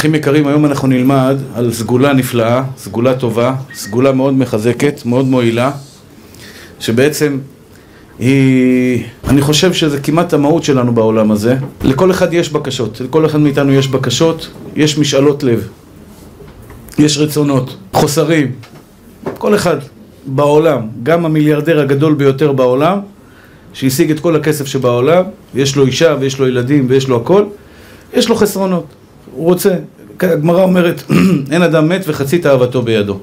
[0.00, 5.70] אחים יקרים, היום אנחנו נלמד על סגולה נפלאה, סגולה טובה, סגולה מאוד מחזקת, מאוד מועילה,
[6.78, 7.38] שבעצם
[8.18, 9.04] היא...
[9.28, 11.56] אני חושב שזה כמעט המהות שלנו בעולם הזה.
[11.84, 15.68] לכל אחד יש בקשות, לכל אחד מאיתנו יש בקשות, יש משאלות לב,
[16.98, 18.52] יש רצונות, חוסרים.
[19.38, 19.76] כל אחד
[20.26, 22.98] בעולם, גם המיליארדר הגדול ביותר בעולם,
[23.72, 27.44] שהשיג את כל הכסף שבעולם, ויש לו אישה ויש לו ילדים ויש לו הכל,
[28.14, 28.99] יש לו חסרונות.
[29.32, 29.74] הוא רוצה,
[30.20, 31.02] הגמרא אומרת,
[31.52, 33.18] אין אדם מת וחצי תאוותו בידו.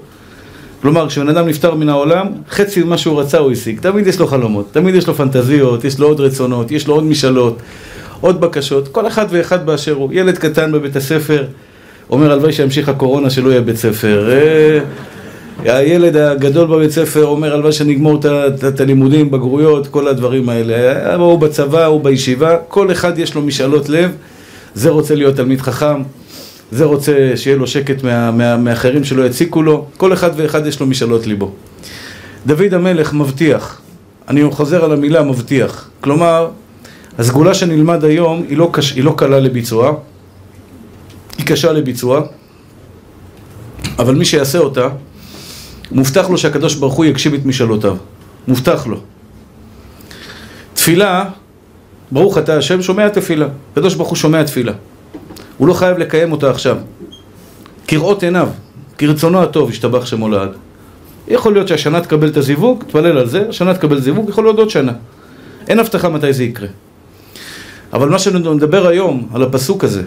[0.81, 3.79] כלומר, כשבן אדם נפטר מן העולם, חצי ממה שהוא רצה הוא השיג.
[3.79, 7.03] תמיד יש לו חלומות, תמיד יש לו פנטזיות, יש לו עוד רצונות, יש לו עוד
[7.03, 7.61] משאלות,
[8.21, 10.09] עוד בקשות, כל אחד ואחד באשר הוא.
[10.13, 11.43] ילד קטן בבית הספר
[12.09, 14.29] אומר, הלוואי שימשיך הקורונה שלא יהיה בית ספר.
[14.31, 14.79] אה,
[15.77, 18.19] הילד הגדול בבית ספר אומר, הלוואי שנגמור
[18.67, 21.15] את הלימודים, בגרויות, כל הדברים האלה.
[21.15, 24.11] הוא בצבא, הוא בישיבה, כל אחד יש לו משאלות לב.
[24.77, 26.01] זה רוצה להיות תלמיד חכם,
[26.71, 30.79] זה רוצה שיהיה לו שקט מה, מה, מאחרים שלא יציקו לו, כל אחד ואחד יש
[30.79, 31.51] לו משאלות ליבו.
[32.45, 33.81] דוד המלך מבטיח,
[34.27, 36.49] אני חוזר על המילה מבטיח, כלומר,
[37.17, 39.93] הסגולה שנלמד היום היא לא, קש, היא לא קלה לביצוע,
[41.37, 42.21] היא קשה לביצוע,
[43.99, 44.87] אבל מי שיעשה אותה,
[45.91, 47.97] מובטח לו שהקדוש ברוך הוא יגשים את משאלותיו,
[48.47, 48.97] מובטח לו.
[50.73, 51.25] תפילה
[52.11, 53.47] ברוך אתה השם שומע תפילה.
[53.71, 54.73] הקדוש ברוך הוא שומע תפילה.
[55.57, 56.77] הוא לא חייב לקיים אותה עכשיו.
[57.87, 58.49] כראות עיניו,
[58.97, 60.49] כרצונו הטוב, ישתבח שמו לעד.
[61.27, 64.69] יכול להיות שהשנה תקבל את הזיווג, תפלל על זה, השנה תקבל זיווג, יכול להיות עוד
[64.69, 64.93] שנה.
[65.67, 66.67] אין הבטחה מתי זה יקרה.
[67.93, 70.03] אבל מה שנדבר היום, על הפסוק הזה,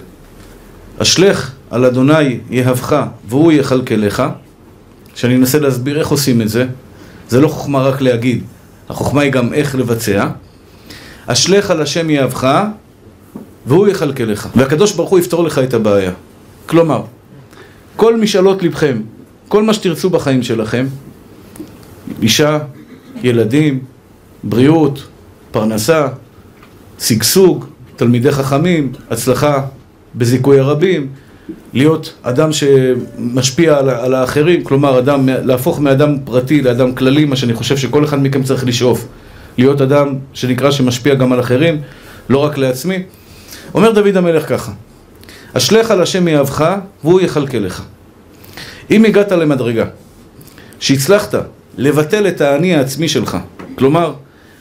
[0.98, 4.22] אשלך על אדוני יהבך והוא יכלכלך,
[5.14, 6.66] שאני אנסה להסביר איך עושים את זה,
[7.28, 8.44] זה לא חוכמה רק להגיד,
[8.88, 10.28] החוכמה היא גם איך לבצע.
[11.32, 12.64] אשליך על השם יאהבך
[13.66, 14.48] והוא יכלכלך.
[14.56, 16.12] והקדוש ברוך הוא יפתור לך את הבעיה.
[16.66, 17.02] כלומר,
[17.96, 18.96] כל משאלות לבכם,
[19.48, 20.86] כל מה שתרצו בחיים שלכם
[22.22, 22.58] אישה,
[23.22, 23.80] ילדים,
[24.44, 25.06] בריאות,
[25.50, 26.08] פרנסה,
[27.00, 27.64] שגשוג,
[27.96, 29.62] תלמידי חכמים, הצלחה
[30.14, 31.08] בזיכוי הרבים
[31.72, 37.54] להיות אדם שמשפיע על, על האחרים, כלומר אדם, להפוך מאדם פרטי לאדם כללי, מה שאני
[37.54, 39.06] חושב שכל אחד מכם צריך לשאוף
[39.58, 41.80] להיות אדם שנקרא שמשפיע גם על אחרים,
[42.28, 43.02] לא רק לעצמי.
[43.74, 44.72] אומר דוד המלך ככה,
[45.52, 46.74] אשליך על השם יאהבך
[47.04, 47.20] והוא
[47.52, 47.82] לך.
[48.90, 49.84] אם הגעת למדרגה
[50.80, 51.34] שהצלחת
[51.78, 53.36] לבטל את האני העצמי שלך,
[53.78, 54.12] כלומר,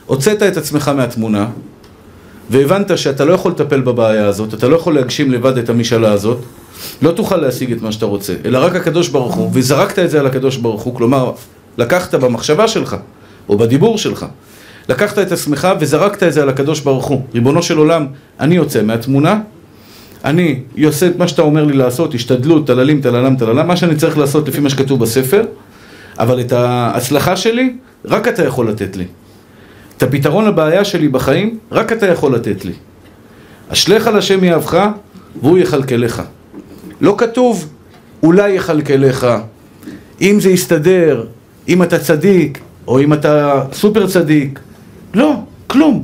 [0.05, 1.47] הוצאת את עצמך מהתמונה
[2.49, 6.37] והבנת שאתה לא יכול לטפל בבעיה הזאת, אתה לא יכול להגשים לבד את המשאלה הזאת,
[7.01, 10.19] לא תוכל להשיג את מה שאתה רוצה, אלא רק הקדוש ברוך הוא, וזרקת את זה
[10.19, 11.31] על הקדוש ברוך הוא, כלומר,
[11.77, 12.95] לקחת במחשבה שלך,
[13.49, 14.25] או בדיבור שלך,
[14.89, 17.21] לקחת את עצמך וזרקת את זה על הקדוש ברוך הוא.
[17.33, 18.05] ריבונו של עולם,
[18.39, 19.39] אני יוצא מהתמונה,
[20.25, 24.17] אני עושה את מה שאתה אומר לי לעשות, השתדלות, טללים, טללם, טללם, מה שאני צריך
[24.17, 25.41] לעשות לפי מה שכתוב בספר,
[26.19, 29.05] אבל את ההצלחה שלי, רק אתה יכול לתת לי.
[29.97, 32.73] את הפתרון לבעיה שלי בחיים, רק אתה יכול לתת לי.
[33.69, 34.87] אשליך על השם יאהבך,
[35.41, 36.21] והוא יכלכלך.
[37.01, 37.69] לא כתוב,
[38.23, 39.27] אולי יכלכלך,
[40.21, 41.25] אם זה יסתדר,
[41.67, 44.59] אם אתה צדיק, או אם אתה סופר צדיק,
[45.13, 45.33] לא,
[45.67, 46.03] כלום.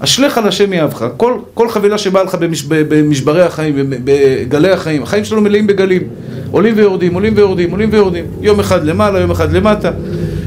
[0.00, 1.06] אשליך על השם יאהבך.
[1.16, 6.02] כל, כל חבילה שבאה לך במש, במשברי החיים, בגלי החיים, החיים שלנו מלאים בגלים.
[6.50, 8.24] עולים ויורדים, עולים ויורדים, עולים ויורדים.
[8.40, 9.90] יום אחד למעלה, יום אחד למטה.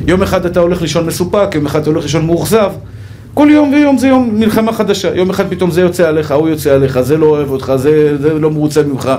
[0.08, 2.72] יום אחד אתה הולך לישון מסופק, יום אחד אתה הולך לישון מאוכזב.
[3.34, 5.16] כל יום ויום זה יום מלחמה חדשה.
[5.16, 8.34] יום אחד פתאום זה יוצא עליך, ההוא יוצא עליך, זה לא אוהב אותך, זה, זה
[8.34, 9.12] לא מרוצה ממך.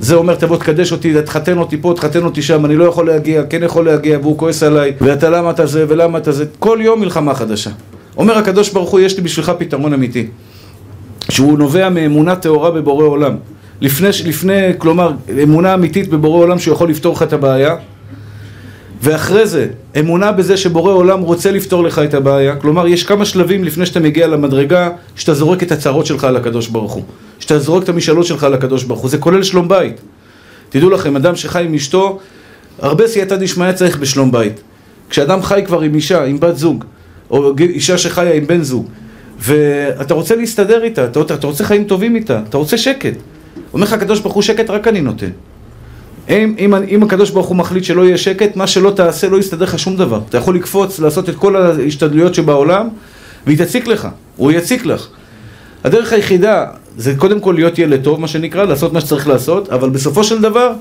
[0.00, 3.42] זה אומר תבוא תקדש אותי, תחתן אותי פה, תחתן אותי שם, אני לא יכול להגיע,
[3.50, 6.44] כן יכול להגיע, והוא כועס עליי, ואתה למה אתה זה ולמה אתה זה.
[6.58, 7.70] כל יום מלחמה חדשה.
[8.16, 10.26] אומר הקדוש ברוך הוא, יש לי בשבילך פתרון אמיתי.
[11.30, 13.36] שהוא נובע מאמונה טהורה בבורא עולם.
[13.80, 17.76] לפני, לפני, כלומר, אמונה אמיתית בבורא עולם שהוא יכול לפתור לך את הבעיה.
[19.02, 19.66] ואחרי זה,
[19.98, 22.56] אמונה בזה שבורא עולם רוצה לפתור לך את הבעיה.
[22.56, 26.68] כלומר, יש כמה שלבים לפני שאתה מגיע למדרגה, שאתה זורק את הצרות שלך על הקדוש
[26.68, 27.02] ברוך הוא.
[27.38, 29.10] שאתה זורק את המשאלות שלך על הקדוש ברוך הוא.
[29.10, 30.00] זה כולל שלום בית.
[30.68, 32.18] תדעו לכם, אדם שחי עם אשתו,
[32.78, 34.60] הרבה סייעתא דשמיא צריך בשלום בית.
[35.10, 36.84] כשאדם חי כבר עם אישה, עם בת זוג,
[37.30, 38.88] או אישה שחיה עם בן זוג,
[39.38, 43.14] ואתה רוצה להסתדר איתה, אתה, אתה רוצה חיים טובים איתה, אתה רוצה שקט.
[43.72, 45.30] אומר לך הקדוש ברוך הוא שקט רק אני נותן.
[46.28, 49.64] אם, אם, אם הקדוש ברוך הוא מחליט שלא יהיה שקט, מה שלא תעשה לא יסתדר
[49.64, 50.20] לך שום דבר.
[50.28, 52.88] אתה יכול לקפוץ, לעשות את כל ההשתדלויות שבעולם,
[53.46, 55.08] והיא תציק לך, הוא יציק לך.
[55.84, 56.66] הדרך היחידה
[56.96, 60.42] זה קודם כל להיות ילד טוב, מה שנקרא, לעשות מה שצריך לעשות, אבל בסופו של
[60.42, 60.72] דבר,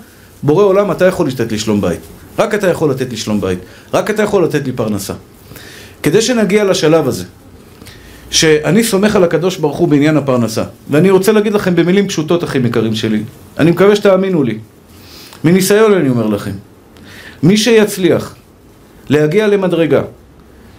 [0.44, 2.00] בורא עולם, אתה יכול לתת לי שלום בית.
[2.40, 3.60] רק אתה יכול לתת לי שלום בית.
[3.94, 5.14] רק אתה יכול לתת לי פרנסה.
[6.04, 7.24] כדי שנגיע לשלב הזה,
[8.32, 12.66] שאני סומך על הקדוש ברוך הוא בעניין הפרנסה, ואני רוצה להגיד לכם במילים פשוטות, אחים
[12.66, 13.24] יקרים שלי,
[13.60, 14.58] אני מקווה שתאמינו לי.
[15.44, 16.52] מניסיון אני אומר לכם.
[17.44, 18.36] מי שיצליח
[19.10, 20.02] להגיע למדרגה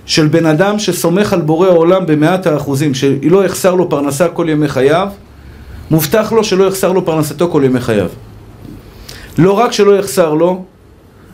[0.06, 4.68] של בן אדם שסומך על בורא העולם במאת האחוזים, שלא יחסר לו פרנסה כל ימי
[4.68, 5.08] חייו,
[5.90, 8.08] מובטח לו שלא יחסר לו פרנסתו כל ימי חייו.
[9.38, 10.64] לא רק שלא יחסר לו,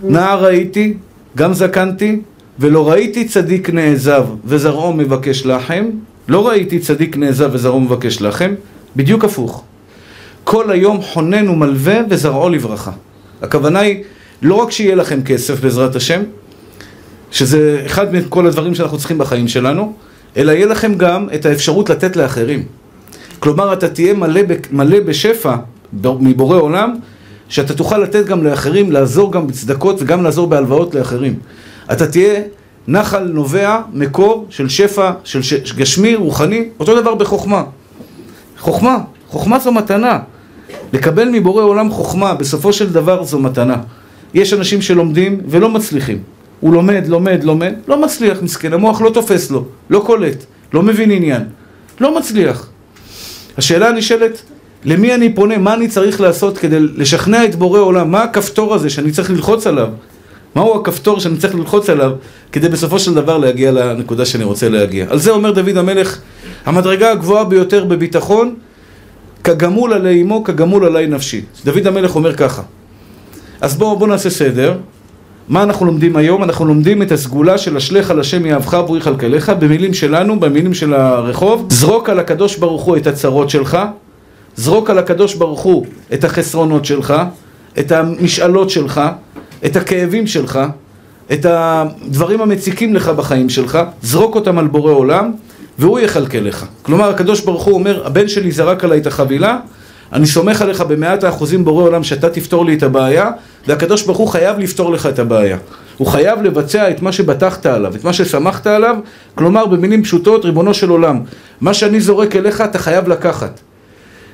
[0.03, 0.95] נער הייתי,
[1.37, 2.21] גם זקנתי,
[2.58, 5.85] ולא ראיתי צדיק נעזב וזרעו מבקש לחם,
[6.29, 8.55] לא ראיתי צדיק נעזב וזרעו מבקש לחם,
[8.97, 9.64] בדיוק הפוך.
[10.44, 12.91] כל היום חונן ומלווה וזרעו לברכה.
[13.43, 14.02] הכוונה היא
[14.43, 16.23] לא רק שיהיה לכם כסף בעזרת השם,
[17.31, 19.93] שזה אחד מכל הדברים שאנחנו צריכים בחיים שלנו,
[20.37, 22.64] אלא יהיה לכם גם את האפשרות לתת לאחרים.
[23.38, 24.41] כלומר, אתה תהיה מלא,
[24.73, 25.56] מלא בשפע
[26.20, 26.94] מבורא עולם,
[27.49, 31.35] שאתה תוכל לתת גם לאחרים, לעזור גם בצדקות וגם לעזור בהלוואות לאחרים.
[31.93, 32.41] אתה תהיה
[32.89, 35.53] נחל נובע, מקור של שפע, של ש...
[35.53, 37.65] גשמי, רוחני, אותו דבר בחוכמה.
[38.59, 38.99] חוכמה,
[39.29, 40.19] חוכמה זו מתנה.
[40.93, 43.77] לקבל מבורא עולם חוכמה, בסופו של דבר זו מתנה.
[44.35, 46.19] יש אנשים שלומדים ולא מצליחים.
[46.61, 51.11] הוא לומד, לומד, לומד, לא מצליח, מסכן, המוח לא תופס לו, לא קולט, לא מבין
[51.11, 51.43] עניין,
[52.01, 52.69] לא מצליח.
[53.57, 54.43] השאלה הנשאלת,
[54.85, 58.91] למי אני פונה, מה אני צריך לעשות כדי לשכנע את בורא עולם, מה הכפתור הזה
[58.91, 59.89] שאני צריך ללחוץ עליו?
[60.55, 62.12] מהו הכפתור שאני צריך ללחוץ עליו
[62.52, 65.06] כדי בסופו של דבר להגיע לנקודה שאני רוצה להגיע?
[65.08, 66.19] על זה אומר דוד המלך,
[66.67, 68.55] המדרגה הגבוהה ביותר בביטחון,
[69.44, 71.41] כגמול עלי אמו, כגמול עלי נפשי.
[71.64, 72.62] דוד המלך אומר ככה.
[73.61, 74.76] אז בואו בוא נעשה סדר.
[75.49, 76.43] מה אנחנו לומדים היום?
[76.44, 80.94] אנחנו לומדים את הסגולה של אשליך על השם יאהבך והוא יכלכלך במילים שלנו, במילים של
[80.94, 81.67] הרחוב.
[81.70, 83.79] זרוק על הקדוש ברוך הוא את הצרות שלך,
[84.56, 87.14] זרוק על הקדוש ברוך הוא את החסרונות שלך,
[87.79, 89.00] את המשאלות שלך,
[89.67, 90.61] את הכאבים שלך,
[91.33, 95.33] את הדברים המציקים לך בחיים שלך, זרוק אותם על בורא עולם,
[95.79, 96.67] והוא יכלכל לך.
[96.83, 99.59] כלומר, הקדוש ברוך הוא אומר, הבן שלי זרק עליי את החבילה,
[100.12, 103.31] אני סומך עליך במאת האחוזים בורא עולם שאתה תפתור לי את הבעיה,
[103.67, 105.57] והקדוש ברוך הוא חייב לפתור לך את הבעיה.
[105.97, 108.97] הוא חייב לבצע את מה שבטחת עליו, את מה שסמכת עליו,
[109.35, 111.21] כלומר במילים פשוטות, ריבונו של עולם,
[111.61, 113.61] מה שאני זורק אליך אתה חייב לקחת.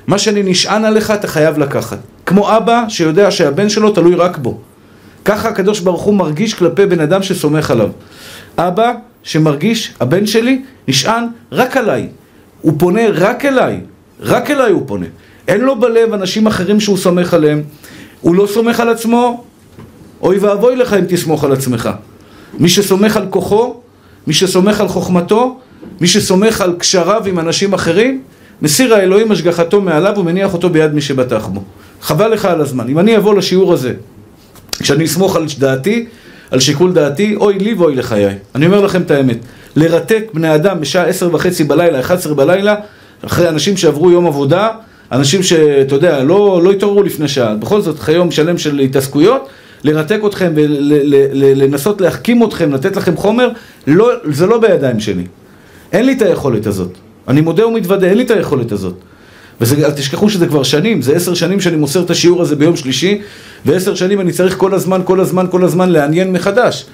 [0.07, 1.97] מה שאני נשען עליך אתה חייב לקחת.
[2.25, 4.59] כמו אבא שיודע שהבן שלו תלוי רק בו.
[5.27, 7.89] ככה הקדוש ברוך הוא מרגיש כלפי בן אדם שסומך עליו.
[8.57, 8.93] אבא
[9.23, 12.07] שמרגיש, הבן שלי נשען רק עליי.
[12.61, 13.79] הוא פונה רק אליי.
[14.21, 15.05] רק אליי הוא פונה.
[15.47, 17.63] אין לו בלב אנשים אחרים שהוא סומך עליהם.
[18.21, 19.43] הוא לא סומך על עצמו,
[20.21, 21.89] אוי ואבוי לך אם תסמוך על עצמך.
[22.59, 23.75] מי שסומך על כוחו,
[24.27, 25.59] מי שסומך על חוכמתו,
[26.01, 28.21] מי שסומך על קשריו עם אנשים אחרים,
[28.61, 31.61] מסיר האלוהים השגחתו מעליו ומניח אותו ביד מי שבטח בו.
[32.01, 32.89] חבל לך על הזמן.
[32.89, 33.93] אם אני אבוא לשיעור הזה,
[34.79, 36.05] כשאני אסמוך על דעתי,
[36.51, 38.35] על שיקול דעתי, אוי לי ואוי לחיי.
[38.55, 39.37] אני אומר לכם את האמת.
[39.75, 42.75] לרתק בני אדם בשעה עשר וחצי בלילה, אחת עשרה בלילה,
[43.25, 44.69] אחרי אנשים שעברו יום עבודה,
[45.11, 49.47] אנשים שאתה יודע, לא, לא התעוררו לפני שעה, בכל זאת אחרי יום שלם של התעסקויות,
[49.83, 53.49] לרתק אתכם ולנסות להחכים אתכם, לתת לכם חומר,
[53.87, 55.23] לא, זה לא בידיים שלי.
[55.91, 56.91] אין לי את היכולת הזאת.
[57.27, 58.93] אני מודה ומתוודה, אין לי את היכולת הזאת.
[59.61, 63.21] ואל תשכחו שזה כבר שנים, זה עשר שנים שאני מוסר את השיעור הזה ביום שלישי,
[63.65, 66.85] ועשר שנים אני צריך כל הזמן, כל הזמן, כל הזמן לעניין מחדש.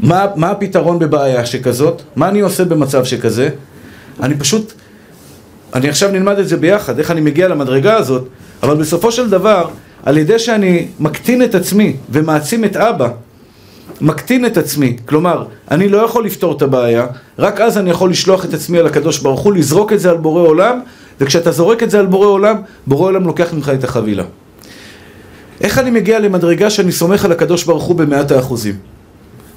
[0.00, 2.02] מה, מה הפתרון בבעיה שכזאת?
[2.16, 3.48] מה אני עושה במצב שכזה?
[4.22, 4.72] אני פשוט,
[5.74, 8.28] אני עכשיו נלמד את זה ביחד, איך אני מגיע למדרגה הזאת,
[8.62, 9.68] אבל בסופו של דבר,
[10.02, 13.08] על ידי שאני מקטין את עצמי ומעצים את אבא,
[14.00, 17.06] מקטין את עצמי, כלומר, אני לא יכול לפתור את הבעיה,
[17.38, 20.16] רק אז אני יכול לשלוח את עצמי על הקדוש ברוך הוא, לזרוק את זה על
[20.16, 20.80] בורא עולם,
[21.20, 22.56] וכשאתה זורק את זה על בורא עולם,
[22.86, 24.24] בורא עולם לוקח ממך את החבילה.
[25.60, 28.74] איך אני מגיע למדרגה שאני סומך על הקדוש ברוך הוא במאת האחוזים?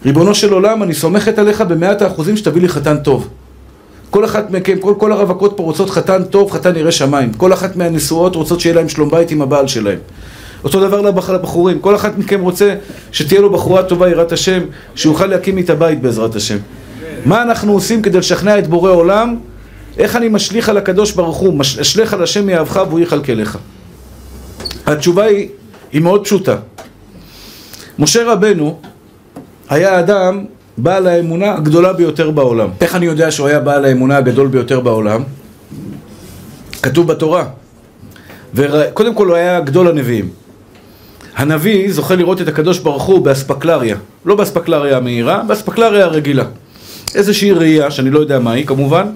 [0.06, 3.28] ריבונו של עולם, אני סומכת עליך במאת האחוזים שתביא לי חתן טוב.
[4.10, 7.34] כל אחת מכם, כל, כל הרווקות פה רוצות חתן טוב, חתן ירא שמיים.
[7.34, 10.00] כל אחת מהנשואות רוצות שיהיה להם שלום בית עם הבעל שלהם.
[10.64, 11.02] אותו דבר
[11.34, 12.76] לבחורים, כל אחת מכם רוצה
[13.12, 14.62] שתהיה לו בחורה טובה יראת השם,
[14.96, 16.58] שיוכל להקים איתה בית בעזרת השם.
[17.26, 19.36] מה אנחנו עושים כדי לשכנע את בורא עולם?
[19.98, 23.58] איך אני משליך על הקדוש ברוך הוא, אשליך על השם יאהבך והוא יכלכלך.
[24.86, 25.50] התשובה היא,
[25.92, 26.56] היא מאוד פשוטה.
[28.00, 28.80] משה רבנו
[29.70, 30.46] היה אדם
[30.78, 32.70] בעל האמונה הגדולה ביותר בעולם.
[32.82, 35.24] איך אני יודע שהוא היה בעל האמונה הגדול ביותר בעולם?
[36.82, 37.46] כתוב בתורה.
[38.54, 40.30] וקודם כל הוא היה גדול הנביאים.
[41.36, 43.96] הנביא זוכה לראות את הקדוש ברוך הוא באספקלריה.
[44.26, 46.44] לא באספקלריה המהירה, באספקלריה הרגילה.
[47.16, 49.08] איזושהי ראייה, שאני לא יודע מהי כמובן,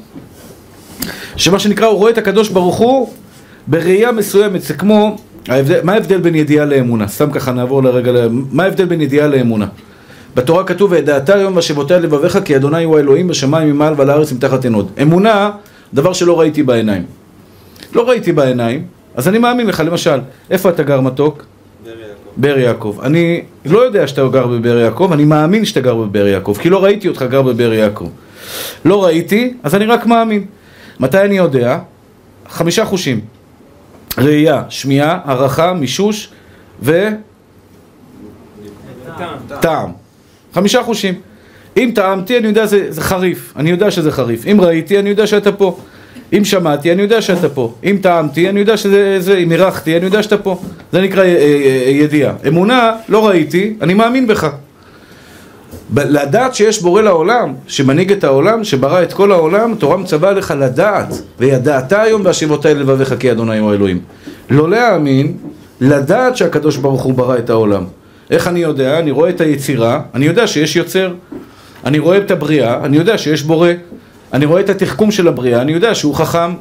[1.36, 3.10] שמה שנקרא, הוא רואה את הקדוש ברוך הוא
[3.68, 5.16] בראייה מסוימת, זה כמו,
[5.48, 7.08] ההבדל, מה ההבדל בין ידיעה לאמונה?
[7.08, 8.12] סתם ככה נעבור לרגע,
[8.52, 9.66] מה ההבדל בין ידיעה לאמונה?
[10.36, 14.64] בתורה כתוב, וידעת היום והשבותיה לבביך כי אדוני הוא האלוהים בשמיים ממעל ועל הארץ מתחת
[14.64, 14.88] עינות.
[15.02, 15.52] אמונה,
[15.94, 17.04] דבר שלא ראיתי בעיניים.
[17.94, 18.86] לא ראיתי בעיניים,
[19.16, 20.20] אז אני מאמין לך, למשל,
[20.52, 21.46] איפה אתה גר מתוק?
[22.38, 22.98] באר יעקב.
[23.04, 26.84] אני לא יודע שאתה גר בבאר יעקב, אני מאמין שאתה גר בבאר יעקב, כי לא
[26.84, 28.10] ראיתי אותך גר בבאר יעקב.
[28.86, 30.46] לא ראיתי, אז אני רק מאמין.
[31.01, 31.77] מתי אני יודע?
[32.50, 33.20] חמישה חושים.
[34.17, 36.29] ראייה, שמיעה, הערכה, מישוש
[36.81, 37.08] ו...
[39.60, 39.91] טעם.
[40.53, 41.13] חמישה חושים.
[41.77, 43.53] אם טעמתי, אני יודע שזה חריף.
[43.55, 44.48] אני יודע שזה חריף.
[44.48, 45.77] אם ראיתי, אני יודע שאתה פה.
[46.38, 47.74] אם שמעתי, אני יודע שאתה פה.
[47.84, 49.20] אם טעמתי, אני יודע שזה...
[49.20, 50.62] זה, אם אירחתי, אני יודע שאתה פה.
[50.91, 52.34] זה נקרא אה, אה, אה, ידיעה.
[52.48, 54.50] אמונה, לא ראיתי, אני מאמין בך.
[55.96, 61.22] לדעת שיש בורא לעולם, שמנהיג את העולם, שברא את כל העולם, תורה מצווה לך לדעת,
[61.40, 64.00] וידעת היום בהשיבות האלה לבביך כי אדוני הוא אלוהים.
[64.50, 65.38] לא להאמין,
[65.82, 67.84] לדעת שהקדוש ברוך הוא ברא את העולם.
[68.30, 69.00] איך אני יודע?
[69.00, 71.14] אני רואה את היצירה, אני יודע שיש יוצר.
[71.86, 73.70] אני רואה את הבריאה, אני יודע שיש בורא.
[74.34, 76.54] אני רואה את התחכום של הבריאה, אני יודע שהוא חכם.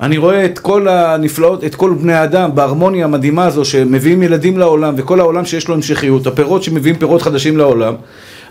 [0.00, 4.94] אני רואה את כל הנפלאות, את כל בני האדם בהרמוניה המדהימה הזו שמביאים ילדים לעולם
[4.96, 7.94] וכל העולם שיש לו המשכיות, הפירות שמביאים פירות חדשים לעולם.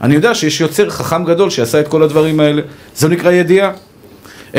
[0.01, 2.61] אני יודע שיש יוצר חכם גדול שעשה את כל הדברים האלה.
[2.95, 3.71] זה נקרא ידיעה.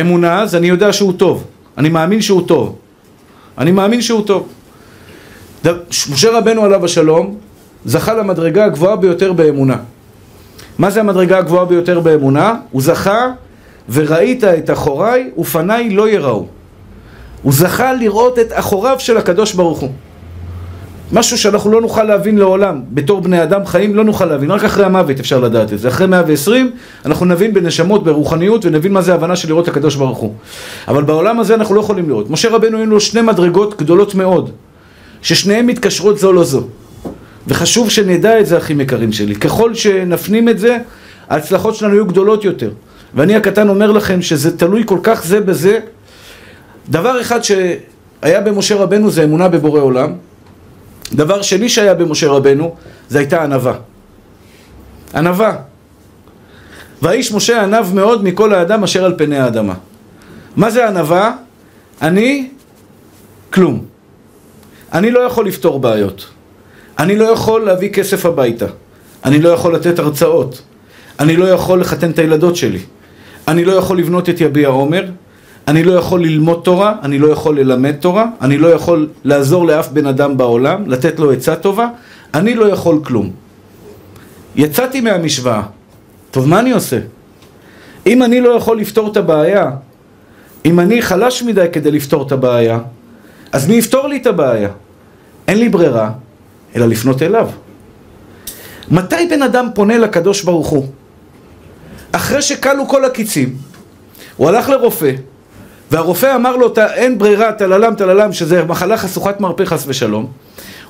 [0.00, 1.45] אמונה, אז אני יודע שהוא טוב.
[1.78, 2.76] אני מאמין שהוא טוב.
[3.59, 4.49] אני מאמין שהוא טוב.
[6.11, 7.37] משה רבנו עליו השלום
[7.85, 9.76] זכה למדרגה הגבוהה ביותר באמונה.
[10.78, 12.54] מה זה המדרגה הגבוהה ביותר באמונה?
[12.71, 13.26] הוא זכה
[13.88, 16.47] וראית את אחוריי ופניי לא יראו.
[17.42, 19.90] הוא זכה לראות את אחוריו של הקדוש ברוך הוא.
[21.12, 24.85] משהו שאנחנו לא נוכל להבין לעולם, בתור בני אדם חיים לא נוכל להבין, רק אחרי
[24.85, 25.88] המוות אפשר לדעת את זה.
[25.88, 26.71] אחרי 120
[27.07, 30.35] אנחנו נבין בנשמות, ברוחניות, ונבין מה זה הבנה של לראות את הקדוש ברוך הוא.
[30.88, 32.31] אבל בעולם הזה אנחנו לא יכולים לראות.
[32.31, 34.50] משה רבנו היו לו שני מדרגות גדולות מאוד,
[35.23, 36.62] ששניהם מתקשרות זו לזו.
[37.47, 39.35] וחשוב שנדע את זה, אחים יקרים שלי.
[39.35, 40.79] ככל שנפנים את זה,
[41.29, 42.71] ההצלחות שלנו יהיו גדולות יותר.
[43.15, 45.81] ואני הקטן אומר לכם שזה תלוי כל כך זה בזה.
[46.88, 50.28] דבר אחד שהיה במשה רבנו זה אמונה בבורא עולם.
[51.12, 52.75] דבר שני שהיה במשה רבנו,
[53.09, 53.75] זה הייתה ענווה.
[55.15, 55.57] ענווה.
[57.03, 59.75] והאיש משה ענב מאוד מכל האדם אשר על פני האדמה.
[60.57, 61.33] מה זה ענווה?
[62.03, 62.49] אני
[63.53, 63.85] כלום.
[64.93, 66.27] אני לא יכול לפתור בעיות.
[66.99, 68.67] אני לא יכול להביא כסף הביתה.
[69.25, 70.62] אני לא יכול לתת הרצאות.
[71.21, 72.81] אני לא יכול לחתן את הילדות שלי.
[73.49, 75.05] אני לא יכול לבנות את יביע עומר.
[75.69, 79.89] אני לא יכול ללמוד תורה, אני לא יכול ללמד תורה, אני לא יכול לעזור לאף
[79.89, 81.89] בן אדם בעולם, לתת לו עצה טובה,
[82.35, 83.31] אני לא יכול כלום.
[84.57, 85.63] יצאתי מהמשוואה.
[86.31, 86.99] טוב, מה אני עושה?
[88.07, 89.71] אם אני לא יכול לפתור את הבעיה,
[90.65, 92.79] אם אני חלש מדי כדי לפתור את הבעיה,
[93.53, 94.69] אז מי יפתור לי את הבעיה?
[95.49, 96.11] אין לי ברירה,
[96.77, 97.49] אלא לפנות אליו.
[98.91, 100.87] מתי בן אדם פונה לקדוש ברוך הוא?
[102.13, 103.57] אחרי שכלו כל הקיצים,
[104.37, 105.13] הוא הלך לרופא,
[105.90, 110.26] והרופא אמר לו, אין ברירה, טללם טללם, שזה מחלה חשוכת מרפא חס ושלום,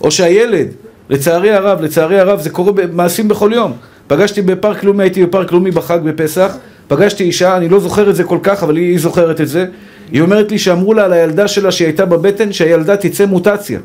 [0.00, 0.68] או שהילד,
[1.10, 3.72] לצערי הרב, לצערי הרב, זה קורה במעשים בכל יום.
[4.06, 6.56] פגשתי בפארק לאומי, הייתי בפארק לאומי בחג בפסח,
[6.88, 9.66] פגשתי אישה, אני לא זוכר את זה כל כך, אבל היא, היא זוכרת את זה.
[10.12, 13.80] היא אומרת לי שאמרו לה על הילדה שלה שהיא הייתה בבטן, שהילדה תצא מוטציה.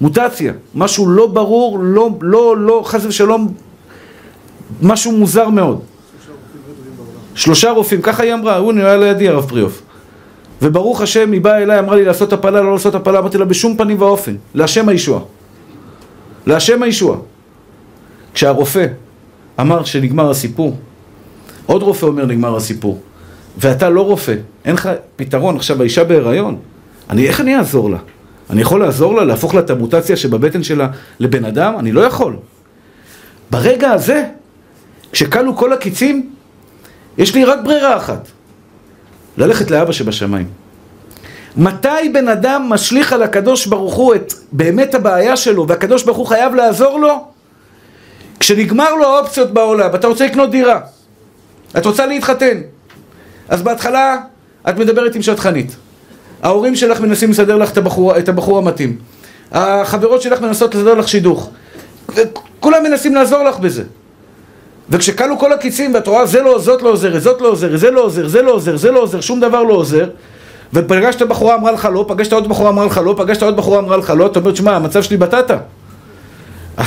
[0.00, 0.52] מוטציה.
[0.74, 3.52] משהו לא ברור, לא, לא, לא, חס ושלום,
[4.82, 5.80] משהו מוזר מאוד.
[7.34, 9.82] שלושה רופאים, ככה היא אמרה, הוא נראה לידי הרב פריאוף.
[10.62, 13.76] וברוך השם, היא באה אליי, אמרה לי לעשות הפלה, לא לעשות הפלה, אמרתי לה בשום
[13.76, 15.20] פנים ואופן, להשם הישועה.
[16.46, 17.18] להשם הישועה.
[18.34, 18.86] כשהרופא
[19.60, 20.76] אמר שנגמר הסיפור,
[21.66, 23.00] עוד רופא אומר נגמר הסיפור,
[23.58, 24.34] ואתה לא רופא,
[24.64, 26.56] אין לך פתרון, עכשיו האישה בהיריון,
[27.10, 27.98] אני, איך אני אעזור לה?
[28.50, 30.88] אני יכול לעזור לה, להפוך לה את המוטציה שבבטן שלה
[31.20, 31.74] לבן אדם?
[31.78, 32.36] אני לא יכול.
[33.50, 34.24] ברגע הזה,
[35.12, 36.30] כשכלו כל הקיצים,
[37.18, 38.28] יש לי רק ברירה אחת.
[39.36, 40.46] ללכת לאבא שבשמיים.
[41.56, 46.26] מתי בן אדם משליך על הקדוש ברוך הוא את באמת הבעיה שלו והקדוש ברוך הוא
[46.26, 47.24] חייב לעזור לו?
[48.40, 50.80] כשנגמר לו האופציות בעולם, אתה רוצה לקנות דירה,
[51.78, 52.60] את רוצה להתחתן,
[53.48, 54.16] אז בהתחלה
[54.68, 55.76] את מדברת עם שטחנית.
[56.42, 58.96] ההורים שלך מנסים לסדר לך את הבחור, את הבחור המתאים.
[59.52, 61.50] החברות שלך מנסות לסדר לך שידוך.
[62.60, 63.82] כולם מנסים לעזור לך בזה.
[64.90, 68.00] וכשכלו כל הקיצים ואת רואה זה לא, זאת לא עוזרת, זאת לא עוזרת, זה לא
[68.00, 70.08] עוזר, זה לא עוזר, זה לא עוזר, שום דבר לא עוזר
[70.72, 73.96] ופגשת בחורה אמרה לך לא, פגשת עוד בחורה אמרה לך לא, פגשת עוד בחורה אמרה
[73.96, 75.58] לך לא, אתה אומר, שמע, המצב שלי בטטה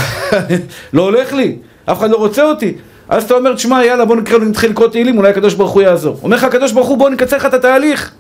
[0.94, 2.74] לא הולך לי, אף אחד לא רוצה אותי
[3.10, 6.20] אז אתה אומר, תשמע, יאללה, בוא נקרא, נתחיל לקרוא תהילים, אולי הקדוש ברוך הוא יעזור.
[6.24, 8.12] אומר לך הקדוש ברוך הוא, בוא נקצר לך את התהליך.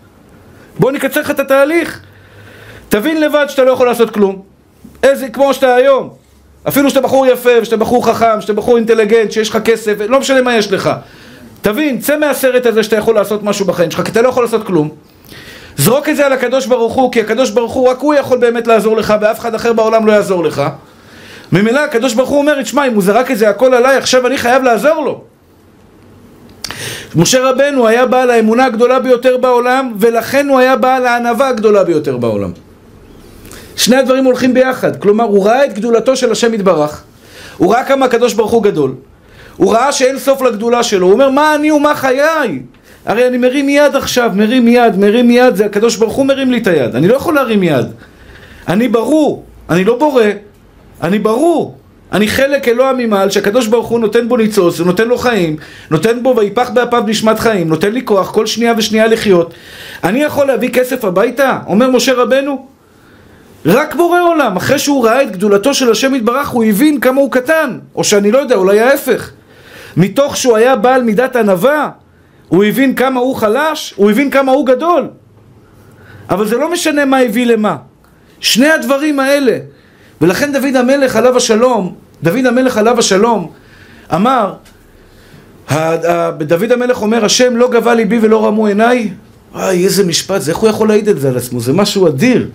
[0.79, 2.01] בוא נקצר לך את התהליך.
[2.89, 4.41] תבין לבד שאתה לא יכול לעשות כלום.
[5.03, 6.09] איזה, כמו שאתה היום.
[6.69, 10.41] אפילו שאתה בחור יפה, ושאתה בחור חכם, שאתה בחור אינטליגנט, שיש לך כסף, לא משנה
[10.41, 10.89] מה יש לך.
[11.61, 14.65] תבין, צא מהסרט הזה שאתה יכול לעשות משהו בחיים שלך, כי אתה לא יכול לעשות
[14.67, 14.89] כלום.
[15.77, 18.67] זרוק את זה על הקדוש ברוך הוא, כי הקדוש ברוך הוא, רק הוא יכול באמת
[18.67, 20.63] לעזור לך, ואף אחד אחר בעולם לא יעזור לך.
[21.51, 24.38] ממילא הקדוש ברוך הוא אומר, תשמע, אם הוא זרק את זה הכל עליי, עכשיו אני
[24.38, 25.21] חייב לעזור לו.
[27.15, 32.17] משה רבנו היה בעל האמונה הגדולה ביותר בעולם, ולכן הוא היה בעל הענווה הגדולה ביותר
[32.17, 32.51] בעולם.
[33.79, 37.03] שני הדברים הולכים ביחד, כלומר הוא ראה את גדולתו של השם יתברך,
[37.57, 38.95] הוא ראה כמה הקדוש ברוך הוא גדול,
[39.57, 42.62] הוא ראה שאין סוף לגדולה שלו, הוא אומר מה אני ומה חיי?
[43.05, 46.57] הרי אני מרים יד עכשיו, מרים יד, מרים יד, זה הקדוש ברוך הוא מרים לי
[46.57, 47.86] את היד, אני לא יכול להרים יד,
[48.67, 50.24] אני ברור, אני לא בורא,
[51.01, 51.77] אני ברור,
[52.12, 55.55] אני חלק אלוה ממעל שהקדוש ברוך הוא נותן בו ניצוץ, נותן לו חיים,
[55.91, 59.53] נותן בו ויפח באפיו נשמת חיים, נותן לי כוח כל שנייה ושנייה לחיות.
[60.03, 61.59] אני יכול להביא כסף הביתה?
[61.67, 62.68] אומר משה רבנו.
[63.66, 67.32] רק בורא עולם, אחרי שהוא ראה את גדולתו של השם יתברך, הוא הבין כמה הוא
[67.32, 69.32] קטן, או שאני לא יודע, אולי ההפך.
[69.98, 71.89] מתוך שהוא היה בעל מידת ענווה,
[72.48, 75.08] הוא הבין כמה הוא חלש, הוא הבין כמה הוא גדול.
[76.30, 77.75] אבל זה לא משנה מה הביא למה.
[78.39, 79.58] שני הדברים האלה,
[80.22, 83.51] ולכן דוד המלך עליו השלום, דוד המלך עליו השלום,
[84.16, 84.54] אמר,
[86.38, 89.10] דוד המלך אומר, השם לא גבה ליבי ולא רמו עיניי,
[89.54, 91.60] וואי, איזה משפט זה, איך הוא יכול להעיד את זה על עצמו?
[91.60, 92.50] זה משהו אדיר.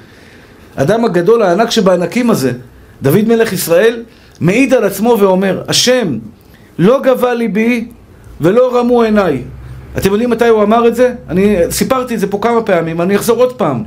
[0.76, 2.52] אדם הגדול, הענק שבענקים הזה,
[3.02, 4.02] דוד מלך ישראל,
[4.40, 6.18] מעיד על עצמו ואומר, השם
[6.78, 7.88] לא גבה ליבי
[8.40, 9.42] ולא רמו עיניי.
[9.98, 11.14] אתם יודעים מתי הוא אמר את זה?
[11.28, 13.82] אני סיפרתי את זה פה כמה פעמים, אני אחזור עוד פעם.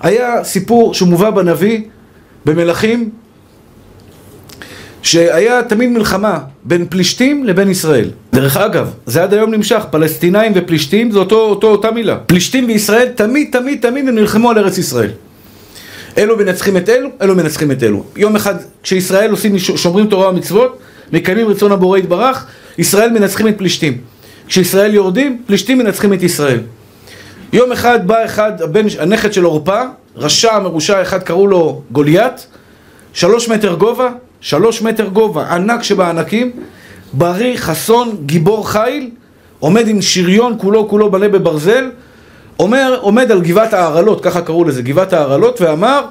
[0.00, 1.80] היה סיפור שמובא בנביא,
[2.44, 3.10] במלכים,
[5.02, 8.10] שהיה תמיד מלחמה בין פלישתים לבין ישראל.
[8.32, 12.16] דרך אגב, זה עד היום נמשך, פלסטינאים ופלישתים זה אותו, אותו, אותה מילה.
[12.16, 15.10] פלישתים וישראל תמיד תמיד תמיד הם נלחמו על ארץ ישראל.
[16.18, 18.04] אלו מנצחים את אלו, אלו מנצחים את אלו.
[18.16, 20.78] יום אחד כשישראל עושים, שומרים תורה ומצוות,
[21.12, 22.46] מקיימים רצון הבורא יתברך,
[22.78, 23.98] ישראל מנצחים את פלישתים.
[24.48, 26.60] כשישראל יורדים, פלישתים מנצחים את ישראל.
[27.52, 29.82] יום אחד בא אחד, הבן, הנכד של עורפה,
[30.16, 32.46] רשע מרושע אחד קראו לו גוליית,
[33.12, 36.50] שלוש מטר גובה, שלוש מטר גובה, ענק שבענקים,
[37.12, 39.10] בריא, חסון, גיבור חיל,
[39.58, 41.90] עומד עם שריון כולו כולו מלא בברזל,
[42.58, 46.04] אומר, עומד על גבעת ההרעלות, ככה קראו לזה, גבעת ההרעלות, ואמר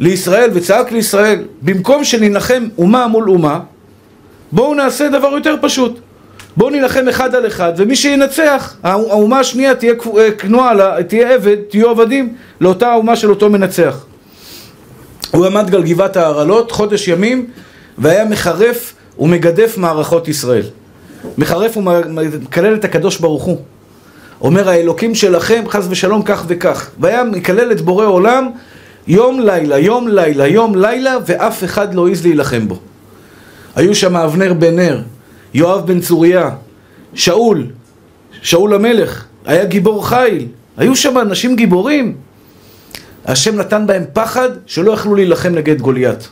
[0.00, 3.60] לישראל, וצעק לישראל, במקום שננחם אומה מול אומה,
[4.52, 6.00] בואו נעשה דבר יותר פשוט.
[6.56, 11.90] בואו נילחם אחד על אחד, ומי שינצח, האומה השנייה תהיה אה, כנועה, תהיה עבד, תהיו
[11.90, 14.04] עבדים לאותה האומה של אותו מנצח.
[15.30, 17.46] הוא עמד על גבעת ההרעלות חודש ימים,
[17.98, 20.64] והיה מחרף ומגדף מערכות ישראל.
[21.38, 23.58] מחרף ומקלל את הקדוש ברוך הוא.
[24.40, 26.90] אומר האלוקים שלכם חס ושלום כך וכך.
[26.98, 28.50] והיה מקלל את בורא עולם
[29.06, 32.78] יום לילה, יום לילה, יום לילה, ואף אחד לא העז להילחם בו.
[33.76, 35.00] היו שם אבנר בן נר,
[35.54, 36.50] יואב בן צוריה,
[37.14, 37.66] שאול,
[38.42, 42.14] שאול המלך, היה גיבור חיל, היו שם אנשים גיבורים.
[43.26, 46.28] השם נתן בהם פחד שלא יכלו להילחם נגד גוליית.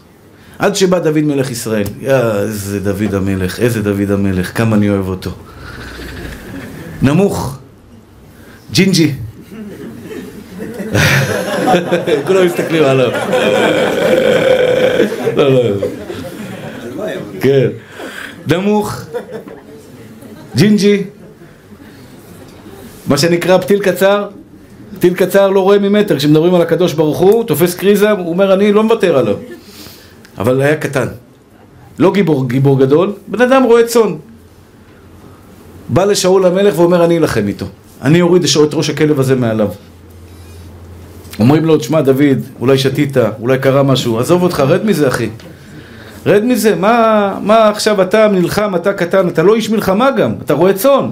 [0.58, 1.86] עד שבא דוד מלך ישראל.
[2.00, 5.30] יא, איזה דוד המלך, איזה דוד המלך, כמה אני אוהב אותו.
[7.02, 7.58] נמוך,
[8.72, 9.12] ג'ינג'י.
[12.26, 13.10] כולם מסתכלים עליו.
[15.36, 15.60] לא, לא.
[17.40, 17.68] כן.
[18.48, 19.04] נמוך,
[20.56, 21.02] ג'ינג'י,
[23.06, 24.28] מה שנקרא פתיל קצר,
[24.98, 28.72] פתיל קצר לא רואה ממטר, כשמדברים על הקדוש ברוך הוא, תופס קריזה, הוא אומר אני
[28.72, 29.36] לא מוותר עליו.
[30.38, 31.06] אבל היה קטן.
[31.98, 34.14] לא גיבור, גיבור גדול, בן אדם רועה צאן.
[35.88, 37.66] בא לשאול המלך ואומר אני אלחם איתו.
[38.02, 39.68] אני אוריד את ראש הכלב הזה מעליו.
[41.38, 45.28] אומרים לו, תשמע דוד, אולי שתית, אולי קרה משהו, עזוב אותך, רד מזה אחי.
[46.26, 50.54] רד מזה, מה, מה עכשיו אתה נלחם, אתה קטן, אתה לא איש מלחמה גם, אתה
[50.54, 51.10] רואה צאן.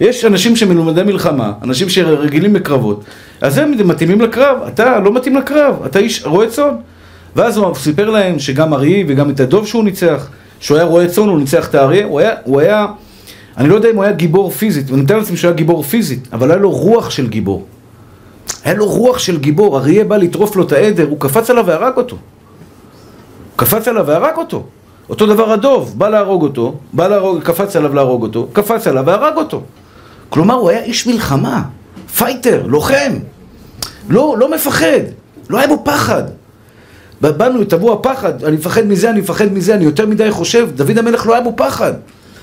[0.00, 3.04] יש אנשים שמלומדי מלחמה, אנשים שרגילים בקרבות,
[3.40, 6.74] אז הם מתאימים לקרב, אתה לא מתאים לקרב, אתה איש רועה צאן.
[7.36, 10.28] ואז הוא סיפר להם שגם אריה וגם את הדוב שהוא ניצח,
[10.60, 12.86] שהוא היה רועה צאן, הוא ניצח את האריה, הוא היה, הוא היה,
[13.56, 16.28] אני לא יודע אם הוא היה גיבור פיזית, אני מתאר לעצמי שהוא היה גיבור פיזית,
[16.32, 17.66] אבל היה לו רוח של גיבור.
[18.64, 21.96] היה לו רוח של גיבור, אריה בא לטרוף לו את העדר, הוא קפץ עליו והרג
[21.96, 22.16] אותו.
[23.56, 24.64] קפץ עליו והרג אותו.
[25.08, 29.36] אותו דבר הדוב, בא להרוג אותו, בא להרוג, קפץ עליו להרוג אותו, קפץ עליו והרג
[29.36, 29.62] אותו.
[30.28, 31.62] כלומר, הוא היה איש מלחמה,
[32.16, 33.12] פייטר, לוחם.
[34.08, 35.00] לא, לא מפחד,
[35.50, 36.22] לא היה בו פחד.
[37.20, 41.26] באנו, טבוע פחד, אני מפחד מזה, אני מפחד מזה, אני יותר מדי חושב, דוד המלך
[41.26, 41.92] לא היה בו פחד.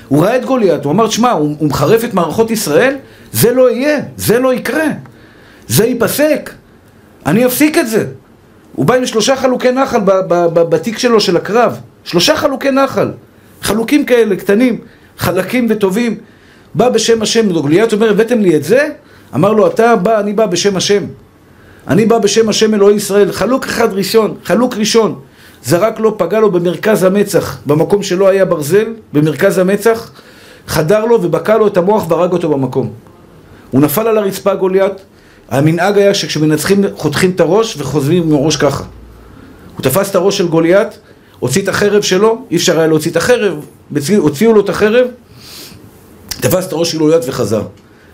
[0.08, 2.96] הוא ראה את גוליית, הוא אמר, שמע, הוא, הוא מחרף את מערכות ישראל,
[3.32, 4.88] זה לא יהיה, זה לא יקרה,
[5.68, 6.52] זה ייפסק,
[7.26, 8.06] אני אפסיק את זה.
[8.76, 10.00] הוא בא עם שלושה חלוקי נחל
[10.54, 13.12] בתיק שלו של הקרב, שלושה חלוקי נחל,
[13.62, 14.80] חלוקים כאלה, קטנים,
[15.18, 16.18] חלקים וטובים.
[16.76, 18.90] בא בשם השם, גוליית אומר, הבאתם לי את זה?
[19.36, 21.04] אמר לו, אתה בא, אני בא בשם השם.
[21.88, 23.32] אני בא בשם השם אלוהי ישראל.
[23.32, 25.20] חלוק אחד ראשון, חלוק ראשון.
[25.64, 30.12] זרק לו, פגע לו במרכז המצח, במקום שלא היה ברזל, במרכז המצח,
[30.68, 32.92] חדר לו ובקע לו את המוח והרג אותו במקום.
[33.72, 34.94] הוא נפל על הרצפה גוליית,
[35.50, 38.84] המנהג היה שכשמנצחים חותכים את הראש וחוזרים עם הראש ככה.
[39.76, 40.88] הוא תפס את הראש של גוליית,
[41.40, 43.66] הוציא את החרב שלו, אי אפשר היה להוציא את החרב,
[44.18, 45.08] הוציאו לו את החרב,
[46.30, 47.62] תפס את הראש של גוליית וחזר.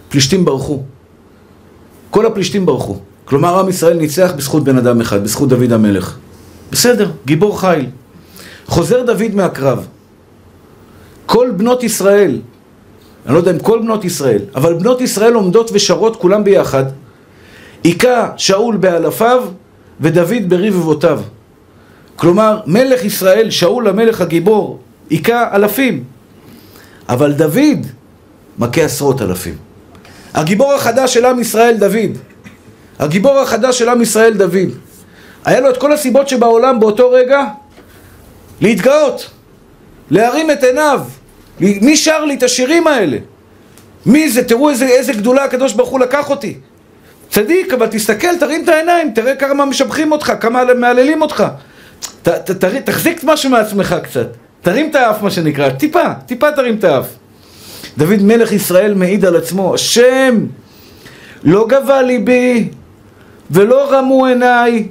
[0.10, 0.82] פלישתים ברחו.
[2.10, 2.98] כל הפלישתים ברחו.
[3.26, 6.18] כלומר, עם ישראל ניצח בזכות בן אדם אחד, בזכות דוד המלך.
[6.74, 7.86] בסדר, גיבור חיל.
[8.66, 9.88] חוזר דוד מהקרב.
[11.26, 12.40] כל בנות ישראל,
[13.26, 16.84] אני לא יודע אם כל בנות ישראל, אבל בנות ישראל עומדות ושרות כולם ביחד.
[17.84, 19.44] היכה שאול באלפיו
[20.02, 21.22] ודוד ברבבותיו.
[22.16, 26.04] כלומר, מלך ישראל, שאול המלך הגיבור, היכה אלפים.
[27.10, 27.80] אבל דוד
[28.60, 29.56] מכה עשרות אלפים.
[30.34, 32.18] הגיבור החדש של עם ישראל, דוד.
[33.00, 34.70] הגיבור החדש של עם ישראל, דוד.
[35.46, 37.44] היה לו את כל הסיבות שבעולם באותו רגע
[38.62, 39.30] להתגאות,
[40.10, 41.02] להרים את עיניו.
[41.60, 43.18] מי שר לי את השירים האלה?
[44.06, 44.44] מי זה?
[44.44, 46.58] תראו איזה, איזה גדולה הקדוש ברוך הוא לקח אותי.
[47.30, 51.44] צדיק, אבל תסתכל, תרים את העיניים, תראה כמה משבחים אותך, כמה מהללים אותך.
[52.22, 54.28] ת, ת, ת, תחזיק משהו מעצמך קצת.
[54.62, 55.70] תרים את האף, מה שנקרא.
[55.70, 57.06] טיפה, טיפה תרים את האף.
[57.98, 60.46] דוד מלך ישראל מעיד על עצמו, השם
[61.44, 62.70] לא גבה ליבי
[63.52, 64.88] ולא רמו עיניי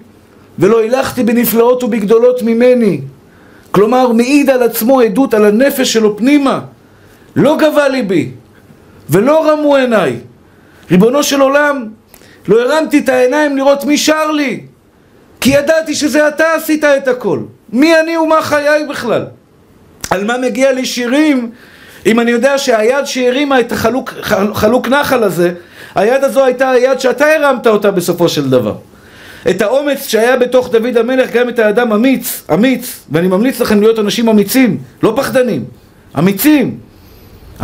[0.59, 3.01] ולא הילכתי בנפלאות ובגדולות ממני.
[3.71, 6.61] כלומר, מעיד על עצמו עדות על הנפש שלו פנימה.
[7.37, 8.31] לא גבה ליבי
[9.11, 10.17] ולא רמו עיניי.
[10.91, 11.89] ריבונו של עולם,
[12.49, 14.61] לא הרמתי את העיניים לראות מי שר לי,
[15.41, 17.39] כי ידעתי שזה אתה עשית את הכל.
[17.73, 19.25] מי אני ומה חיי בכלל?
[20.11, 21.51] על מה מגיע לי שירים
[22.07, 24.15] אם אני יודע שהיד שהרימה את החלוק
[24.55, 25.53] חלוק נחל הזה,
[25.95, 28.75] היד הזו הייתה היד שאתה הרמת אותה בסופו של דבר.
[29.51, 33.99] את האומץ שהיה בתוך דוד המלך, גם את האדם אמיץ, אמיץ, ואני ממליץ לכם להיות
[33.99, 35.65] אנשים אמיצים, לא פחדנים,
[36.19, 36.79] אמיצים.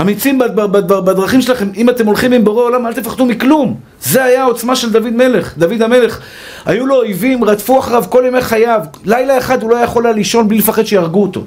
[0.01, 0.38] אמיצים
[0.85, 3.75] בדרכים שלכם, אם אתם הולכים עם בורא עולם, אל תפחדו מכלום.
[4.03, 6.21] זה היה העוצמה של דוד מלך, דוד המלך.
[6.67, 8.81] היו לו אויבים, רדפו אחריו כל ימי חייו.
[9.05, 11.45] לילה אחד הוא לא יכול היה לישון בלי לפחד שיהרגו אותו.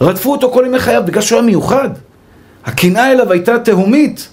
[0.00, 1.90] רדפו אותו כל ימי חייו בגלל שהוא היה מיוחד.
[2.64, 4.28] הקנאה אליו הייתה תהומית,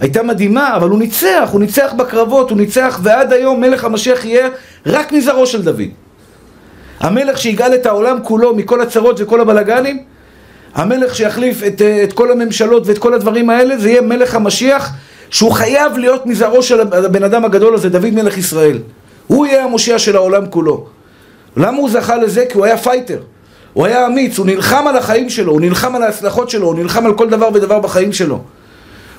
[0.00, 4.48] הייתה מדהימה, אבל הוא ניצח, הוא ניצח בקרבות, הוא ניצח, ועד היום מלך המשיח יהיה
[4.86, 5.88] רק מזרעו של דוד.
[7.00, 10.02] המלך שיגאל את העולם כולו מכל הצרות וכל הבלגנים,
[10.74, 14.90] המלך שיחליף את, את כל הממשלות ואת כל הדברים האלה, זה יהיה מלך המשיח,
[15.30, 18.78] שהוא חייב להיות מזרעו של הבן אדם הגדול הזה, דוד מלך ישראל.
[19.26, 20.86] הוא יהיה המושיע של העולם כולו.
[21.56, 22.44] למה הוא זכה לזה?
[22.48, 23.20] כי הוא היה פייטר.
[23.72, 27.06] הוא היה אמיץ, הוא נלחם על החיים שלו, הוא נלחם על ההצלחות שלו, הוא נלחם
[27.06, 28.40] על כל דבר ודבר בחיים שלו.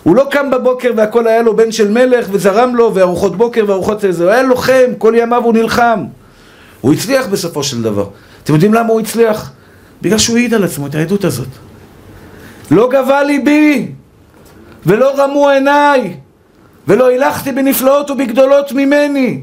[0.06, 3.98] הוא לא קם בבוקר והכל היה לו בן של מלך וזרם לו וארוחות בוקר וארוחות
[4.10, 6.04] זה, הוא היה לוחם, כל ימיו הוא נלחם.
[6.82, 8.08] הוא הצליח בסופו של דבר.
[8.44, 9.52] אתם יודעים למה הוא הצליח?
[10.02, 11.48] בגלל שהוא העיד על עצמו את העדות הזאת.
[12.72, 13.92] לא גבה ליבי
[14.86, 16.18] ולא רמו עיניי
[16.88, 19.42] ולא הילכתי בנפלאות ובגדולות ממני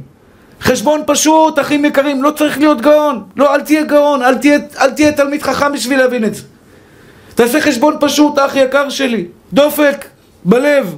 [0.60, 3.22] חשבון פשוט, אחים יקרים, לא צריך להיות גאון.
[3.36, 6.42] לא, אל תהיה גאון, אל תהיה, אל תהיה תלמיד חכם בשביל להבין את זה.
[7.34, 9.26] תעשה חשבון פשוט, אח יקר שלי.
[9.52, 10.04] דופק,
[10.44, 10.96] בלב.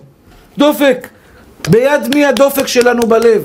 [0.58, 1.08] דופק.
[1.70, 3.42] ביד מי הדופק שלנו בלב?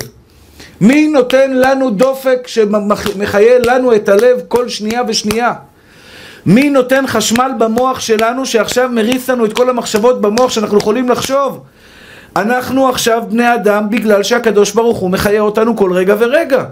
[0.82, 5.54] מי נותן לנו דופק שמחיה לנו את הלב כל שנייה ושנייה?
[6.46, 11.62] מי נותן חשמל במוח שלנו שעכשיו מריץ לנו את כל המחשבות במוח שאנחנו יכולים לחשוב?
[12.36, 16.64] אנחנו עכשיו בני אדם בגלל שהקדוש ברוך הוא מחיה אותנו כל רגע ורגע.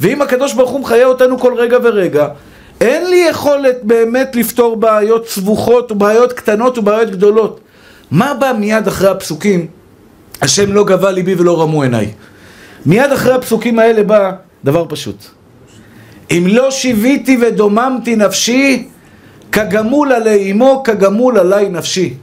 [0.00, 2.28] ואם הקדוש ברוך הוא מחיה אותנו כל רגע ורגע,
[2.80, 7.60] אין לי יכולת באמת לפתור בעיות סבוכות ובעיות קטנות ובעיות גדולות.
[8.14, 9.66] מה בא מיד אחרי הפסוקים?
[10.42, 12.10] השם לא גבה ליבי ולא רמו עיניי.
[12.86, 14.32] מיד אחרי הפסוקים האלה בא
[14.64, 15.24] דבר פשוט.
[16.30, 18.88] אם לא שיוויתי ודוממתי נפשי,
[19.52, 22.14] כגמול עלי אמו, כגמול עלי נפשי.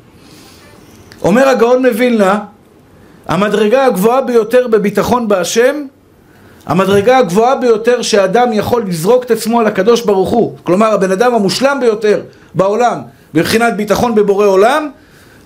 [1.21, 2.39] אומר הגאון מווילנה,
[3.27, 5.75] המדרגה הגבוהה ביותר בביטחון בהשם,
[6.65, 11.33] המדרגה הגבוהה ביותר שאדם יכול לזרוק את עצמו על הקדוש ברוך הוא, כלומר הבן אדם
[11.33, 12.21] המושלם ביותר
[12.55, 13.01] בעולם,
[13.33, 14.89] מבחינת ביטחון בבורא עולם,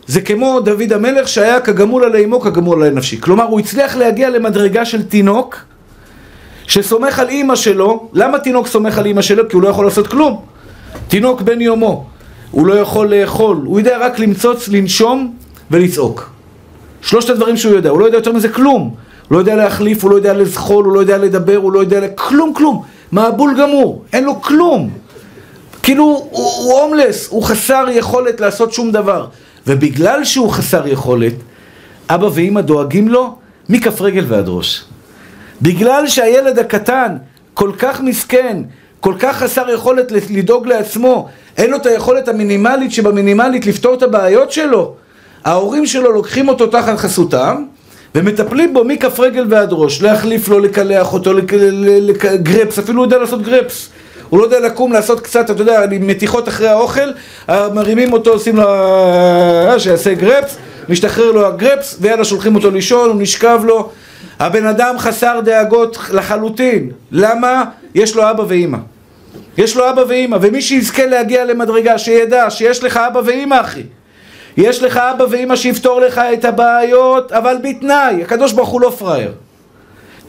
[0.07, 3.21] זה כמו דוד המלך שהיה כגמול עלי אמו כגמול עלי נפשי.
[3.21, 5.57] כלומר הוא הצליח להגיע למדרגה של תינוק
[6.67, 8.09] שסומך על אימא שלו.
[8.13, 9.49] למה תינוק סומך על אימא שלו?
[9.49, 10.41] כי הוא לא יכול לעשות כלום.
[11.07, 12.05] תינוק בן יומו,
[12.51, 15.33] הוא לא יכול לאכול, הוא יודע רק למצוץ, לנשום
[15.71, 16.29] ולצעוק.
[17.01, 18.81] שלושת הדברים שהוא יודע, הוא לא יודע יותר מזה כלום.
[19.27, 22.07] הוא לא יודע להחליף, הוא לא יודע לזחול, הוא לא יודע לדבר, הוא לא יודע...
[22.07, 22.83] כלום, כלום.
[23.11, 24.89] מבול גמור, אין לו כלום.
[25.83, 29.27] כאילו, הוא הומלס, הוא חסר יכולת לעשות שום דבר.
[29.67, 31.33] ובגלל שהוא חסר יכולת,
[32.09, 33.35] אבא ואימא דואגים לו
[33.69, 34.83] מכף רגל ועד ראש.
[35.61, 37.15] בגלל שהילד הקטן
[37.53, 38.61] כל כך מסכן,
[38.99, 44.51] כל כך חסר יכולת לדאוג לעצמו, אין לו את היכולת המינימלית שבמינימלית לפתור את הבעיות
[44.51, 44.93] שלו,
[45.43, 47.63] ההורים שלו לוקחים אותו תחת חסותם
[48.15, 51.33] ומטפלים בו מכף רגל ועד ראש, להחליף לו, לקלח אותו,
[52.43, 53.89] גרפס, אפילו הוא יודע לעשות גרפס.
[54.29, 57.11] הוא לא יודע לקום, לעשות קצת, אתה יודע, מתיחות אחרי האוכל,
[57.49, 60.57] מרימים אותו, עושים לו, אה, שיעשה גרפס,
[60.89, 63.89] משתחרר לו הגרפס, ויאללה שולחים אותו לישון, הוא נשכב לו.
[64.39, 66.91] הבן אדם חסר דאגות לחלוטין.
[67.11, 67.63] למה?
[67.95, 68.77] יש לו אבא ואימא.
[69.57, 73.83] יש לו אבא ואימא, ומי שיזכה להגיע למדרגה, שידע שיש לך אבא ואימא, אחי.
[74.57, 79.31] יש לך אבא ואימא שיפתור לך את הבעיות, אבל בתנאי, הקדוש ברוך הוא לא פראייר.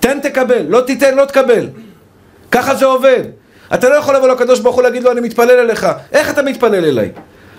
[0.01, 1.69] תן תקבל, לא תיתן לא תקבל.
[2.51, 3.23] ככה זה עובד.
[3.75, 5.87] אתה לא יכול לבוא לקדוש ברוך הוא להגיד לו אני מתפלל אליך.
[6.13, 7.11] איך אתה מתפלל אליי?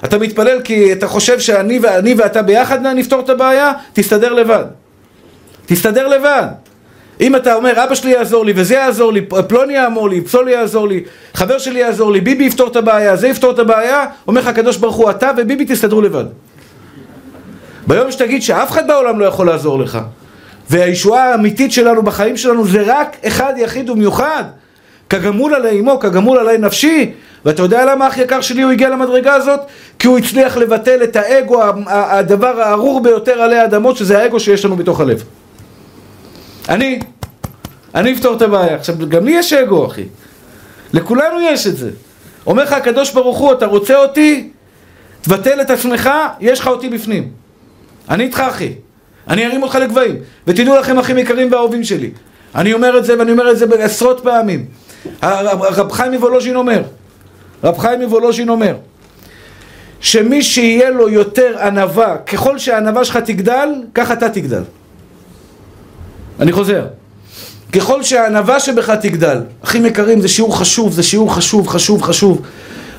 [0.05, 3.71] אתה מתפלל כי אתה חושב שאני ואני ואתה ביחד נפתור את הבעיה?
[3.93, 4.63] תסתדר לבד.
[5.65, 6.45] תסתדר לבד.
[7.21, 10.87] אם אתה אומר אבא שלי יעזור לי וזה יעזור לי, פלוני יעמור לי, פסולי יעזור
[10.87, 14.47] לי, חבר שלי יעזור לי, ביבי יפתור את הבעיה, זה יפתור את הבעיה, אומר לך
[14.47, 16.25] הקדוש ברוך הוא אתה וביבי תסתדרו לבד.
[17.87, 19.99] ביום שתגיד שאף אחד בעולם לא יכול לעזור לך
[20.69, 24.43] והישועה האמיתית שלנו בחיים שלנו זה רק אחד יחיד ומיוחד
[25.09, 27.11] כגמול עלי אמו, כגמול עלי נפשי
[27.45, 29.59] ואתה יודע למה האח יקר שלי הוא הגיע למדרגה הזאת?
[29.99, 34.75] כי הוא הצליח לבטל את האגו, הדבר הארור ביותר עלי האדמות שזה האגו שיש לנו
[34.75, 35.23] בתוך הלב
[36.69, 36.99] אני,
[37.95, 38.75] אני אפתור את הבעיה.
[38.75, 40.03] עכשיו, גם לי יש אגו, אחי.
[40.93, 41.89] לכולנו יש את זה.
[42.47, 44.49] אומר לך הקדוש ברוך הוא, אתה רוצה אותי?
[45.21, 47.29] תבטל את עצמך, יש לך אותי בפנים.
[48.09, 48.73] אני איתך, אחי.
[49.27, 50.15] אני ארים אותך לגבהים.
[50.47, 52.11] ותדעו לכם, אחים יקרים ואהובים שלי.
[52.55, 54.65] אני אומר את זה, ואני אומר את זה עשרות פעמים.
[55.23, 56.81] רב חיים מוולוז'ין אומר,
[57.63, 58.75] רב חיים מוולוז'ין אומר,
[59.99, 64.63] שמי שיהיה לו יותר ענווה, ככל שהענווה שלך תגדל, כך אתה תגדל.
[66.39, 66.85] אני חוזר.
[67.71, 72.41] ככל שהענווה שבך תגדל, אחים יקרים, זה שיעור חשוב, זה שיעור חשוב, חשוב, חשוב.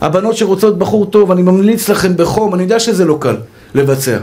[0.01, 3.37] הבנות שרוצות בחור טוב, אני ממליץ לכם בחום, אני יודע שזה לא קל
[3.75, 4.19] לבצע.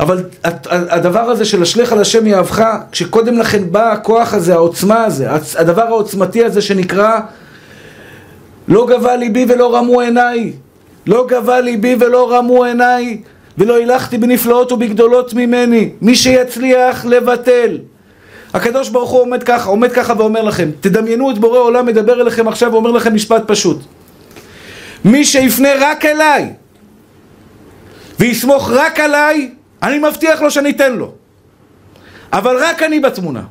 [0.00, 0.22] אבל
[0.70, 5.28] הדבר הזה של השלך על השם יאהבך, כשקודם לכן בא הכוח הזה, העוצמה הזה,
[5.58, 7.20] הדבר העוצמתי הזה שנקרא
[8.68, 10.52] לא גבה ליבי ולא רמו עיניי,
[11.06, 13.20] לא גבה ליבי ולא רמו עיניי
[13.58, 15.90] ולא הילכתי בנפלאות ובגדולות ממני.
[16.00, 17.78] מי שיצליח לבטל.
[18.54, 22.48] הקדוש ברוך הוא עומד ככה, עומד ככה ואומר לכם, תדמיינו את בורא עולם מדבר אליכם
[22.48, 23.78] עכשיו ואומר לכם משפט פשוט.
[25.04, 26.52] מי שיפנה רק אליי
[28.20, 29.50] ויסמוך רק עליי,
[29.82, 31.12] אני מבטיח לו שאני אתן לו.
[32.32, 33.42] אבל רק אני בתמונה.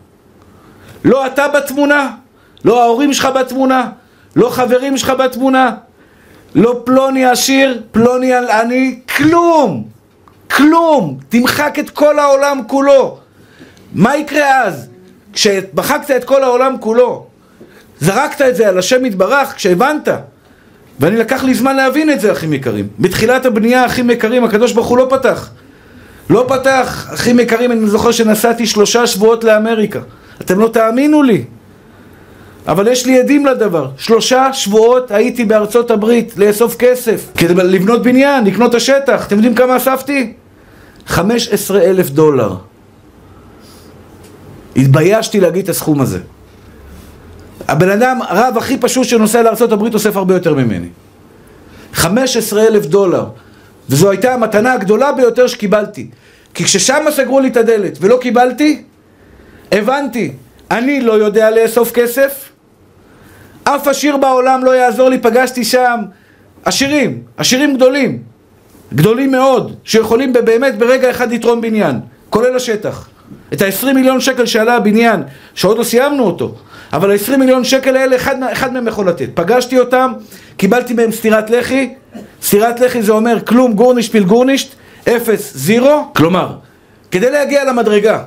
[1.05, 2.11] לא אתה בתמונה,
[2.65, 3.89] לא ההורים שלך בתמונה,
[4.35, 5.75] לא חברים שלך בתמונה,
[6.55, 9.87] לא פלוני עשיר, פלוני עני, כלום.
[10.51, 11.17] כלום!
[11.29, 13.17] תמחק את כל העולם כולו.
[13.93, 14.87] מה יקרה אז?
[15.33, 17.25] כשמחקת את כל העולם כולו,
[17.99, 20.07] זרקת את זה על השם יתברך כשהבנת.
[20.99, 22.87] ואני לקח לי זמן להבין את זה, אחים יקרים.
[22.99, 25.49] בתחילת הבנייה, אחים יקרים, הקדוש ברוך הוא לא פתח.
[26.29, 29.99] לא פתח, אחים יקרים, אני זוכר שנסעתי שלושה שבועות לאמריקה.
[30.41, 31.43] אתם לא תאמינו לי.
[32.67, 33.89] אבל יש לי עדים לדבר.
[33.97, 39.27] שלושה שבועות הייתי בארצות הברית לאסוף כסף כדי לבנות בניין, לקנות את השטח.
[39.27, 40.33] אתם יודעים כמה אספתי?
[41.05, 42.55] 15 אלף דולר.
[44.75, 46.19] התביישתי להגיד את הסכום הזה.
[47.67, 50.87] הבן אדם, הרב הכי פשוט שנוסע לארה"ב אוסף הרבה יותר ממני.
[51.93, 53.25] 15 אלף דולר.
[53.89, 56.07] וזו הייתה המתנה הגדולה ביותר שקיבלתי.
[56.53, 58.81] כי כששם סגרו לי את הדלת ולא קיבלתי,
[59.71, 60.31] הבנתי,
[60.71, 62.49] אני לא יודע לאסוף כסף,
[63.63, 65.99] אף עשיר בעולם לא יעזור לי, פגשתי שם
[66.65, 68.19] עשירים, עשירים גדולים,
[68.93, 73.09] גדולים מאוד, שיכולים באמת ברגע אחד לתרום בניין, כולל השטח.
[73.53, 76.55] את ה-20 מיליון שקל שעלה הבניין, שעוד לא סיימנו אותו,
[76.93, 79.29] אבל ה-20 מיליון שקל האלה, אחד, אחד מהם יכול לתת.
[79.33, 80.13] פגשתי אותם,
[80.57, 81.93] קיבלתי מהם סטירת לחי,
[82.45, 84.69] סטירת לחי זה אומר כלום גורנישט פיל גורנישט,
[85.09, 86.55] אפס זירו, כלומר,
[87.11, 88.23] כדי להגיע למדרגה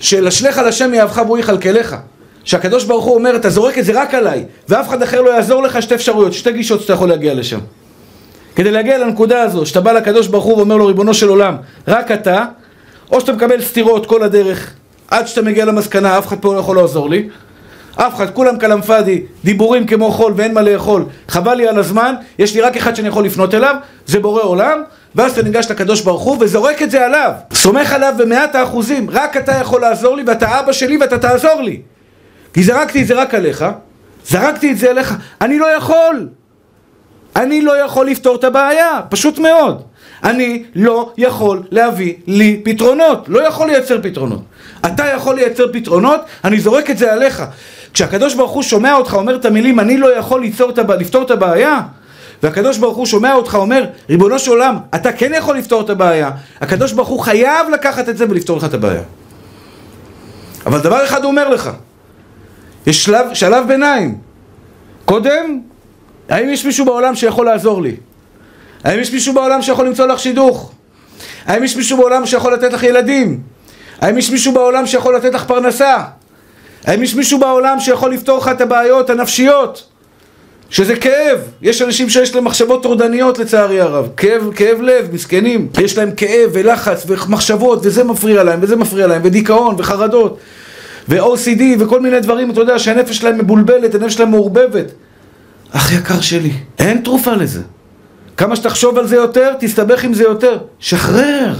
[0.00, 1.96] של אשליך לשם יאהבך והוא יכלכלך,
[2.44, 5.62] שהקדוש ברוך הוא אומר, אתה זורק את זה רק עליי, ואף אחד אחר לא יעזור
[5.62, 7.58] לך, שתי אפשרויות, שתי גישות שאתה יכול להגיע לשם.
[8.56, 11.56] כדי להגיע לנקודה הזו, שאתה בא לקדוש ברוך הוא ואומר לו, ריבונו של עולם,
[11.88, 12.44] רק אתה,
[13.12, 14.70] או שאתה מקבל סתירות כל הדרך,
[15.08, 17.28] עד שאתה מגיע למסקנה, אף אחד פה לא יכול לעזור לי,
[17.96, 22.14] אף אחד, כולם כלאם פאדי, דיבורים כמו חול ואין מה לאכול, חבל לי על הזמן,
[22.38, 23.76] יש לי רק אחד שאני יכול לפנות אליו,
[24.06, 24.82] זה בורא עולם,
[25.14, 29.36] ואז אתה ניגש לקדוש ברוך הוא וזורק את זה עליו, סומך עליו במאת האחוזים, רק
[29.36, 31.80] אתה יכול לעזור לי ואתה אבא שלי ואתה תעזור לי.
[32.54, 33.64] כי זרקתי את זה רק עליך,
[34.26, 36.28] זרקתי את זה עליך, אני לא יכול.
[37.36, 39.82] אני לא יכול לפתור את הבעיה, פשוט מאוד.
[40.24, 44.42] אני לא יכול להביא לי פתרונות, לא יכול לייצר פתרונות.
[44.86, 47.42] אתה יכול לייצר פתרונות, אני זורק את זה עליך.
[47.94, 50.96] כשהקדוש ברוך הוא שומע אותך אומר את המילים אני לא יכול ליצור את הבע...
[50.96, 51.80] לפתור את הבעיה
[52.42, 56.30] והקדוש ברוך הוא שומע אותך אומר ריבונו של עולם אתה כן יכול לפתור את הבעיה
[56.60, 59.02] הקדוש ברוך הוא חייב לקחת את זה ולפתור לך את הבעיה
[60.66, 61.70] אבל דבר אחד הוא אומר לך
[62.86, 64.18] יש שלב, שלב ביניים
[65.04, 65.60] קודם
[66.28, 67.96] האם יש מישהו בעולם שיכול לעזור לי?
[68.84, 70.72] האם יש מישהו בעולם שיכול למצוא לך שידוך?
[71.46, 73.40] האם יש מישהו בעולם שיכול לתת לך ילדים?
[74.00, 76.04] האם יש מישהו בעולם שיכול לתת לך פרנסה?
[76.84, 79.88] האם יש מישהו בעולם שיכול לפתור לך את הבעיות הנפשיות?
[80.70, 81.38] שזה כאב.
[81.62, 84.08] יש אנשים שיש להם מחשבות טורדניות לצערי הרב.
[84.16, 85.68] כאב, כאב לב, מסכנים.
[85.80, 90.38] יש להם כאב ולחץ ומחשבות וזה מפריע להם וזה מפריע להם ודיכאון וחרדות
[91.08, 94.86] ו-OCD וכל מיני דברים, אתה יודע שהנפש שלהם מבולבלת, הנפש שלהם מעורבבת.
[95.70, 97.60] אח יקר שלי, אין תרופה לזה.
[98.36, 100.58] כמה שתחשוב על זה יותר, תסתבך עם זה יותר.
[100.78, 101.54] שחרר.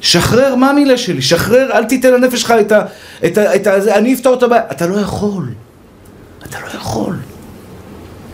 [0.00, 1.22] שחרר, מה המילה שלי?
[1.22, 2.82] שחרר, אל תיתן לנפש שלך את ה...
[3.26, 3.54] את ה...
[3.54, 3.94] את ה...
[3.98, 4.62] אני אפתור את הבעיה.
[4.70, 5.48] אתה לא יכול.
[6.46, 7.16] אתה לא יכול.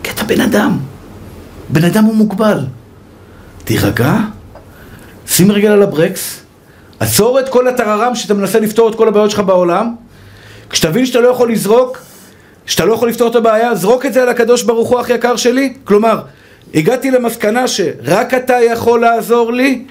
[0.03, 0.79] כי אתה בן אדם.
[1.69, 2.59] בן אדם הוא מוגבל.
[3.63, 4.15] תירגע,
[5.27, 6.39] שים רגל על הברקס,
[6.99, 9.95] עצור את כל הטררם שאתה מנסה לפתור את כל הבעיות שלך בעולם.
[10.69, 11.97] כשתבין שאתה לא יכול לזרוק,
[12.65, 15.35] שאתה לא יכול לפתור את הבעיה, זרוק את זה על הקדוש ברוך הוא, אח יקר
[15.35, 15.73] שלי.
[15.83, 16.21] כלומר,
[16.73, 19.85] הגעתי למסקנה שרק אתה יכול לעזור לי,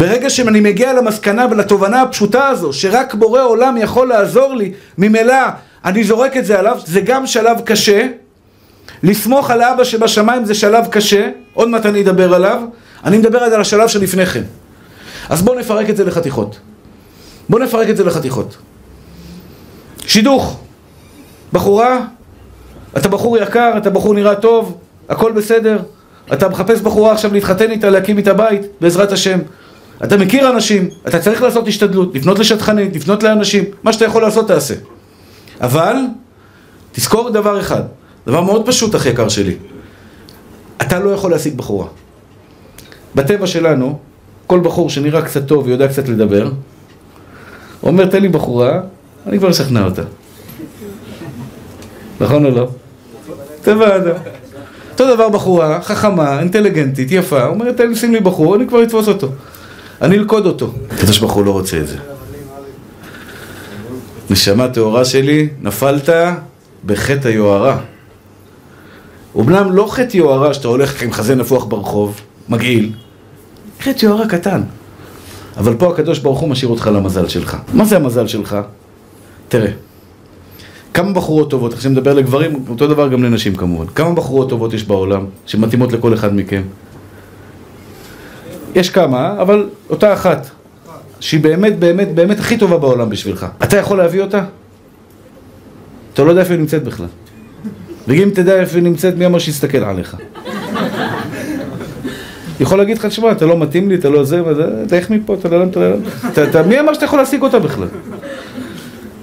[0.00, 5.34] ברגע שאני מגיע למסקנה ולתובנה הפשוטה הזו, שרק בורא עולם יכול לעזור לי, ממילא
[5.84, 8.06] אני זורק את זה עליו, זה גם שלב קשה.
[9.02, 12.62] לסמוך על אבא שבשמיים זה שלב קשה, עוד מעט אני אדבר עליו,
[13.04, 14.42] אני מדבר על השלב שלפני כן.
[15.28, 16.58] אז בואו נפרק את זה לחתיכות.
[17.48, 18.56] בואו נפרק את זה לחתיכות.
[20.06, 20.60] שידוך.
[21.52, 21.98] בחורה,
[22.96, 25.78] אתה בחור יקר, אתה בחור נראה טוב, הכל בסדר.
[26.32, 29.38] אתה מחפש בחורה עכשיו להתחתן איתה, להקים איתה בית, בעזרת השם.
[30.04, 34.48] אתה מכיר אנשים, אתה צריך לעשות השתדלות, לפנות לשטחנית, לפנות לאנשים, מה שאתה יכול לעשות
[34.48, 34.74] תעשה.
[35.60, 35.96] אבל,
[36.92, 37.82] תזכור דבר אחד,
[38.26, 39.56] דבר מאוד פשוט, אחי יקר שלי.
[40.82, 41.86] אתה לא יכול להשיג בחורה.
[43.14, 43.98] בטבע שלנו,
[44.46, 46.50] כל בחור שנראה קצת טוב ויודע קצת לדבר,
[47.82, 48.80] אומר, תן לי בחורה,
[49.26, 50.02] אני כבר אשכנע אותה.
[52.20, 52.68] נכון או לא?
[53.62, 54.14] טבע אדם.
[54.90, 59.08] אותו דבר בחורה, חכמה, אינטליגנטית, יפה, אומרת, תן לי, שים לי בחור, אני כבר אתפוס
[59.08, 59.28] אותו.
[60.02, 60.72] אני אלכוד אותו.
[60.90, 61.96] הקדוש ברוך הוא לא רוצה את זה.
[64.30, 66.08] נשמה טהורה שלי, נפלת
[66.86, 67.78] בחטא היוהרה.
[69.34, 72.92] אומנם לא חטא יוהרה שאתה הולך עם חזה נפוח ברחוב, מגעיל,
[73.80, 74.62] חטא יוהרה קטן.
[75.56, 77.56] אבל פה הקדוש ברוך הוא משאיר אותך למזל שלך.
[77.72, 78.56] מה זה המזל שלך?
[79.48, 79.70] תראה,
[80.94, 83.86] כמה בחורות טובות, עכשיו נדבר לגברים, אותו דבר גם לנשים כמובן.
[83.86, 86.62] כמה בחורות טובות יש בעולם שמתאימות לכל אחד מכם?
[88.74, 90.50] יש כמה, אבל אותה אחת,
[91.20, 93.46] שהיא באמת באמת באמת הכי טובה בעולם בשבילך.
[93.62, 94.44] אתה יכול להביא אותה?
[96.14, 97.06] אתה לא יודע איפה היא נמצאת בכלל.
[98.08, 100.16] ואם תדע איפה היא נמצאת, מי אמר שיסתכל עליך?
[102.60, 104.42] יכול להגיד לך, תשמע, אתה לא מתאים לי, אתה לא זה,
[104.86, 105.64] אתה איך מפה, אתה לא...
[106.48, 107.88] אתה, מי אמר שאתה יכול להשיג אותה בכלל?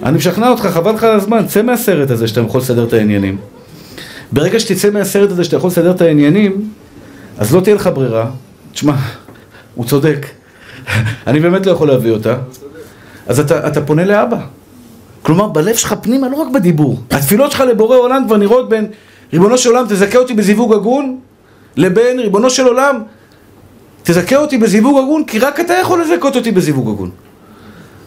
[0.03, 3.37] אני משכנע אותך, חבל לך על הזמן, צא מהסרט הזה שאתה יכול לסדר את העניינים.
[4.31, 6.69] ברגע שתצא מהסרט הזה שאתה יכול לסדר את העניינים,
[7.37, 8.29] אז לא תהיה לך ברירה.
[8.71, 8.95] תשמע,
[9.77, 10.25] הוא צודק.
[11.27, 12.35] אני באמת לא יכול להביא אותה.
[13.27, 14.37] אז אתה, אתה פונה לאבא.
[15.21, 16.99] כלומר, בלב שלך פנימה, לא רק בדיבור.
[17.11, 18.87] התפילות שלך לבורא עולם כבר נראות בין
[19.33, 21.19] ריבונו של עולם, תזכה אותי בזיווג הגון,
[21.75, 23.03] לבין ריבונו של עולם,
[24.03, 27.09] תזכה אותי בזיווג הגון, כי רק אתה יכול לזכות אותי בזיווג הגון.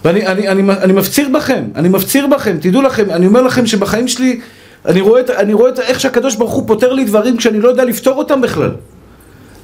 [0.04, 4.08] ואני אני, אני, אני מפציר בכם, אני מפציר בכם, תדעו לכם, אני אומר לכם שבחיים
[4.08, 4.40] שלי,
[4.86, 8.18] אני רואה, אני רואה איך שהקדוש ברוך הוא פותר לי דברים כשאני לא יודע לפתור
[8.18, 8.70] אותם בכלל.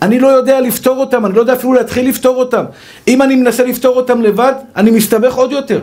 [0.02, 2.64] אני לא יודע לפתור אותם, אני לא יודע אפילו להתחיל לפתור אותם.
[3.08, 5.80] אם אני מנסה לפתור אותם לבד, אני מסתבך עוד יותר.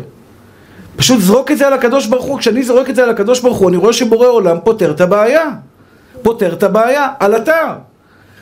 [0.96, 3.58] פשוט זרוק את זה על הקדוש ברוך הוא, כשאני זורק את זה על הקדוש ברוך
[3.58, 5.46] הוא, אני רואה שבורא עולם פותר את הבעיה.
[6.22, 7.68] פותר את הבעיה, על אתר.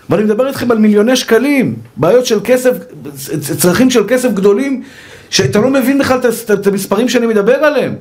[0.10, 2.72] ואני מדבר איתכם על מיליוני שקלים, בעיות של כסף,
[3.58, 4.84] צרכים של כסף גדולים,
[5.30, 6.20] שאתה לא מבין בכלל
[6.54, 7.96] את המספרים שאני מדבר עליהם.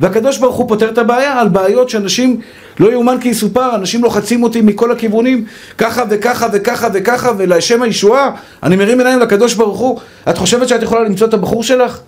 [0.00, 2.40] והקדוש ברוך הוא פותר את הבעיה על בעיות שאנשים,
[2.80, 5.44] לא יאומן כי יסופר, אנשים לוחצים אותי מכל הכיוונים,
[5.78, 8.30] ככה וככה וככה וככה, ולשם הישועה,
[8.62, 9.98] אני מרים עיניים לקדוש ברוך הוא,
[10.30, 12.00] את חושבת שאת יכולה למצוא את הבחור שלך?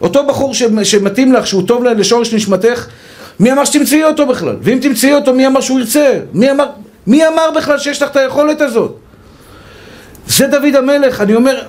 [0.00, 2.86] אותו בחור ש, שמתאים לך, שהוא טוב לשורש נשמתך,
[3.40, 4.56] מי אמר שתמצאי אותו בכלל?
[4.62, 6.18] ואם תמצאי אותו, מי אמר שהוא ירצה?
[6.32, 6.66] מי אמר,
[7.06, 8.96] מי אמר בכלל שיש לך את היכולת הזאת?
[10.26, 11.62] זה דוד המלך, אני אומר,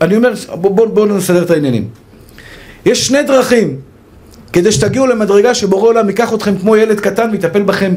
[0.00, 1.88] אני אומר, בואו בוא, בוא נסדר את העניינים.
[2.86, 3.76] יש שני דרכים
[4.54, 7.94] כדי שתגיעו למדרגה שבורא עולם ייקח אתכם כמו ילד קטן ויטפל בכם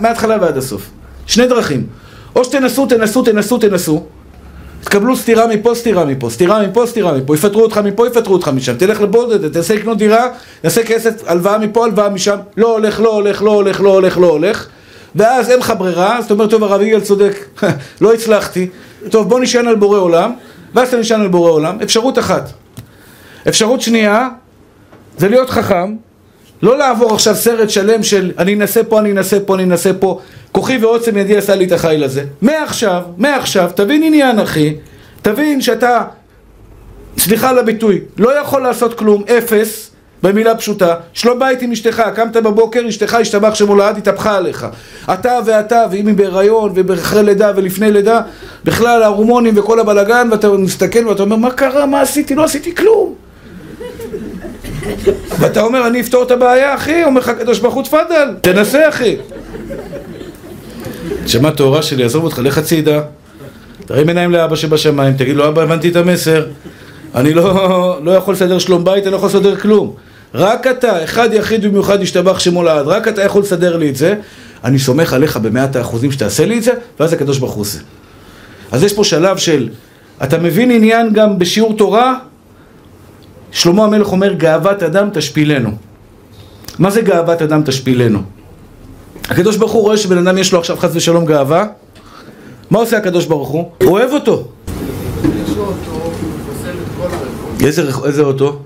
[0.00, 0.90] מההתחלה ועד הסוף.
[1.26, 1.86] שני דרכים.
[2.36, 4.02] או שתנסו, תנסו, תנסו, תנסו,
[4.80, 8.74] תקבלו סטירה מפה, סטירה מפה, סטירה מפה, סטירה מפה, יפטרו אותך מפה, יפטרו אותך משם,
[8.76, 10.26] תלך לבודד, תנסה לקנות דירה,
[10.62, 14.26] תנסה כסף, הלוואה מפה, הלוואה משם, לא הולך, לא הולך, לא הולך, לא הולך, לא
[14.26, 14.68] הולך,
[15.14, 17.44] ואז אין לך ברירה, אז אתה אומר, טוב, הרב יגאל צודק,
[18.00, 18.68] לא הצלחתי,
[19.10, 20.32] טוב, בוא נשען על בורא עולם,
[20.74, 22.50] ואז אתה נשען על בורא עולם, אפשרות אחת.
[23.48, 24.28] אפשרות שנייה,
[25.18, 25.96] זה להיות חכם,
[26.62, 30.20] לא לעבור עכשיו סרט שלם של אני אנסה פה, אני אנסה פה, אני אנסה פה,
[30.52, 32.24] כוחי ועוצם ידי עשה לי את החיל הזה.
[32.42, 34.74] מעכשיו, מעכשיו, תבין עניין אחי,
[35.22, 36.02] תבין שאתה,
[37.18, 39.90] סליחה על הביטוי, לא יכול לעשות כלום, אפס,
[40.22, 44.66] במילה פשוטה, שלום בית עם אשתך, קמת בבוקר, אשתך השתבח שמולד, התהפכה עליך.
[45.12, 48.20] אתה ואתה, ואם היא בהיריון, ואחרי לידה ולפני לידה,
[48.64, 52.34] בכלל ההורמונים וכל הבלגן, ואתה מסתכל ואתה אומר, מה קרה, מה עשיתי?
[52.34, 53.23] לא עשיתי כלום.
[55.38, 59.16] ואתה אומר, אני אפתור את הבעיה, אחי, אומר לך הקדוש ברוך הוא תפאדל, תנסה, אחי.
[61.26, 63.00] שמע תאורה שלי, עזוב אותך, לך הצידה.
[63.86, 66.46] תרים עיניים לאבא שבשמיים, תגיד לו, אבא, הבנתי את המסר.
[67.14, 69.94] אני לא, לא יכול לסדר שלום בית, אני לא יכול לסדר כלום.
[70.34, 74.14] רק אתה, אחד יחיד במיוחד ישתבח שמו לעד, רק אתה יכול לסדר לי את זה.
[74.64, 77.78] אני סומך עליך במאת האחוזים שתעשה לי את זה, ואז הקדוש ברוך הוא עושה.
[78.72, 79.68] אז יש פה שלב של,
[80.22, 82.14] אתה מבין עניין גם בשיעור תורה?
[83.54, 85.70] שלמה המלך אומר, גאוות אדם תשפילנו.
[86.78, 88.22] מה זה גאוות אדם תשפילנו?
[89.28, 91.66] הקדוש ברוך הוא רואה שבן אדם יש לו עכשיו חס ושלום גאווה,
[92.70, 93.70] מה עושה הקדוש ברוך הוא?
[93.84, 94.48] אוהב אותו.
[98.04, 98.58] איזה אוטו?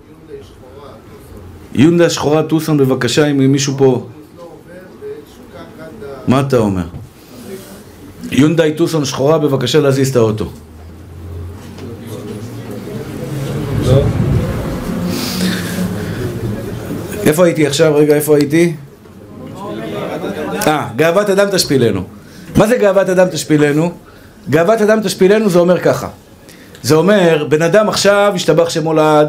[1.74, 4.06] יונדה שחורה טוסון בבקשה אם מישהו פה...
[6.28, 6.84] מה אתה אומר?
[8.30, 10.50] יונדאי טוסון שחורה בבקשה להזיז את האוטו
[17.28, 17.94] איפה הייתי עכשיו?
[17.96, 18.72] רגע, איפה הייתי?
[20.66, 22.02] אה, גאוות אדם תשפילנו.
[22.56, 23.92] מה זה גאוות אדם תשפילנו?
[24.50, 26.08] גאוות אדם תשפילנו זה אומר ככה.
[26.82, 29.28] זה אומר, בן אדם עכשיו השתבח שמולד,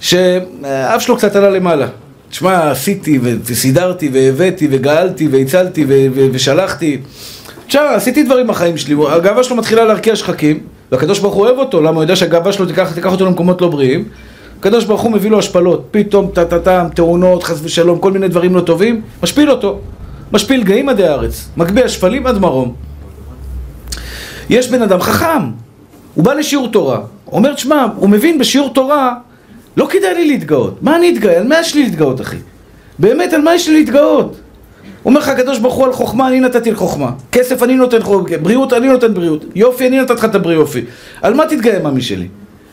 [0.00, 1.86] שאף שלו קצת עלה למעלה.
[2.30, 5.86] תשמע, עשיתי וסידרתי והבאתי וגאלתי והצלתי
[6.32, 6.98] ושלחתי.
[7.66, 10.60] תשמע, עשיתי דברים בחיים שלי, הגאווה שלו מתחילה להרקיע שחקים,
[10.92, 13.68] והקדוש ברוך הוא אוהב אותו, למה הוא יודע שהגאווה שלו תיקח, תיקח אותו למקומות לא
[13.68, 14.04] בריאים.
[14.60, 18.60] הקדוש ברוך הוא מביא לו השפלות, פתאום טה-טה-טם, תאונות, חס ושלום, כל מיני דברים לא
[18.60, 19.78] טובים, משפיל אותו.
[20.32, 22.74] משפיל גאים עדי הארץ, מגביה שפלים עד מרום.
[24.50, 25.50] יש בן אדם חכם,
[26.14, 27.00] הוא בא לשיעור תורה,
[27.32, 29.14] אומר, תשמע, הוא מבין בשיעור תורה,
[29.76, 30.82] לא כדאי לי להתגאות.
[30.82, 31.38] מה אני אתגאה?
[31.38, 32.36] על מה יש לי להתגאות, אחי?
[32.98, 34.36] באמת, על מה יש לי להתגאות?
[35.04, 37.10] אומר לך הקדוש ברוך הוא על חוכמה, אני נתתי לחוכמה.
[37.32, 39.44] כסף אני נותן חוכמה, בריאות אני נותן בריאות.
[39.54, 40.84] יופי, אני נתתי לך את הבריאות יופי.
[41.22, 42.28] על מה תתגאה, ממי שלי?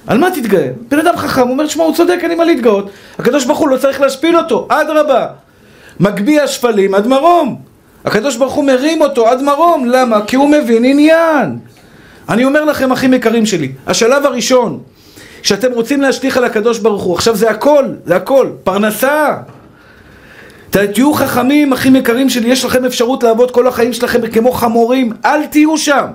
[0.07, 0.69] על מה תתגאה?
[0.89, 2.89] בן אדם חכם, אומר, שמע, הוא צודק, אין לי מה להתגאות.
[3.19, 5.27] הקדוש ברוך הוא לא צריך להשפיל אותו, אדרבה.
[5.99, 7.61] מגביה שפלים עד מרום.
[8.05, 10.25] הקדוש ברוך הוא מרים אותו עד מרום, למה?
[10.25, 11.59] כי הוא מבין עניין.
[12.29, 14.79] אני אומר לכם, אחים יקרים שלי, השלב הראשון,
[15.43, 19.37] שאתם רוצים להשליך על הקדוש ברוך הוא, עכשיו זה הכל, זה הכל, פרנסה.
[20.69, 25.45] תהיו חכמים, אחים יקרים שלי, יש לכם אפשרות לעבוד כל החיים שלכם כמו חמורים, אל
[25.45, 26.05] תהיו שם.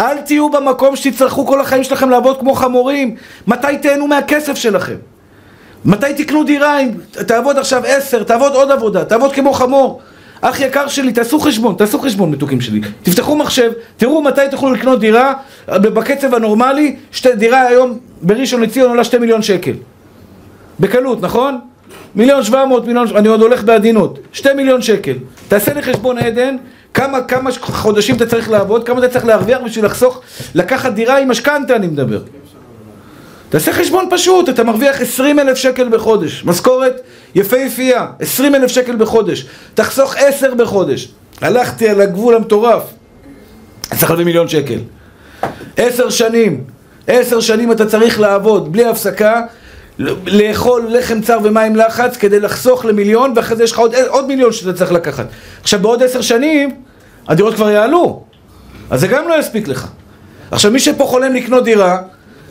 [0.00, 3.14] אל תהיו במקום שתצטרכו כל החיים שלכם לעבוד כמו חמורים.
[3.46, 4.94] מתי תהנו מהכסף שלכם?
[5.84, 6.80] מתי תקנו דירה?
[6.80, 6.90] אם
[7.26, 10.00] תעבוד עכשיו עשר, תעבוד עוד עבודה, תעבוד כמו חמור.
[10.40, 12.80] אח יקר שלי, תעשו חשבון, תעשו חשבון מתוקים שלי.
[13.02, 15.34] תפתחו מחשב, תראו מתי תוכלו לקנות דירה
[15.68, 19.72] בקצב הנורמלי, שתי, דירה היום בראשון לציון עולה שתי מיליון שקל.
[20.80, 21.58] בקלות, נכון?
[22.14, 24.18] מיליון שבע מאות, מיליון, אני עוד הולך בעדינות.
[24.32, 25.14] שתי מיליון שקל.
[25.48, 26.56] תעשה לי חשבון עדן,
[26.94, 30.20] כמה, כמה חודשים אתה צריך לעבוד, כמה אתה צריך להרוויח בשביל לחסוך,
[30.54, 32.20] לקחת דירה עם משכנתה אני מדבר.
[33.48, 37.00] תעשה חשבון פשוט, אתה מרוויח 20 אלף שקל בחודש, משכורת
[37.34, 41.08] יפהפייה, 20 אלף שקל בחודש, תחסוך 10 בחודש.
[41.40, 42.82] הלכתי על הגבול המטורף,
[43.96, 44.78] צריך להביא מיליון שקל.
[45.76, 46.64] 10 שנים,
[47.06, 49.42] 10 שנים אתה צריך לעבוד בלי הפסקה,
[50.26, 54.52] לאכול לחם צר ומים לחץ כדי לחסוך למיליון, ואחרי זה יש לך עוד, עוד מיליון
[54.52, 55.26] שאתה צריך לקחת.
[55.62, 56.83] עכשיו בעוד 10 שנים,
[57.28, 58.22] הדירות כבר יעלו,
[58.90, 59.88] אז זה גם לא יספיק לך.
[60.50, 61.98] עכשיו מי שפה חולם לקנות דירה,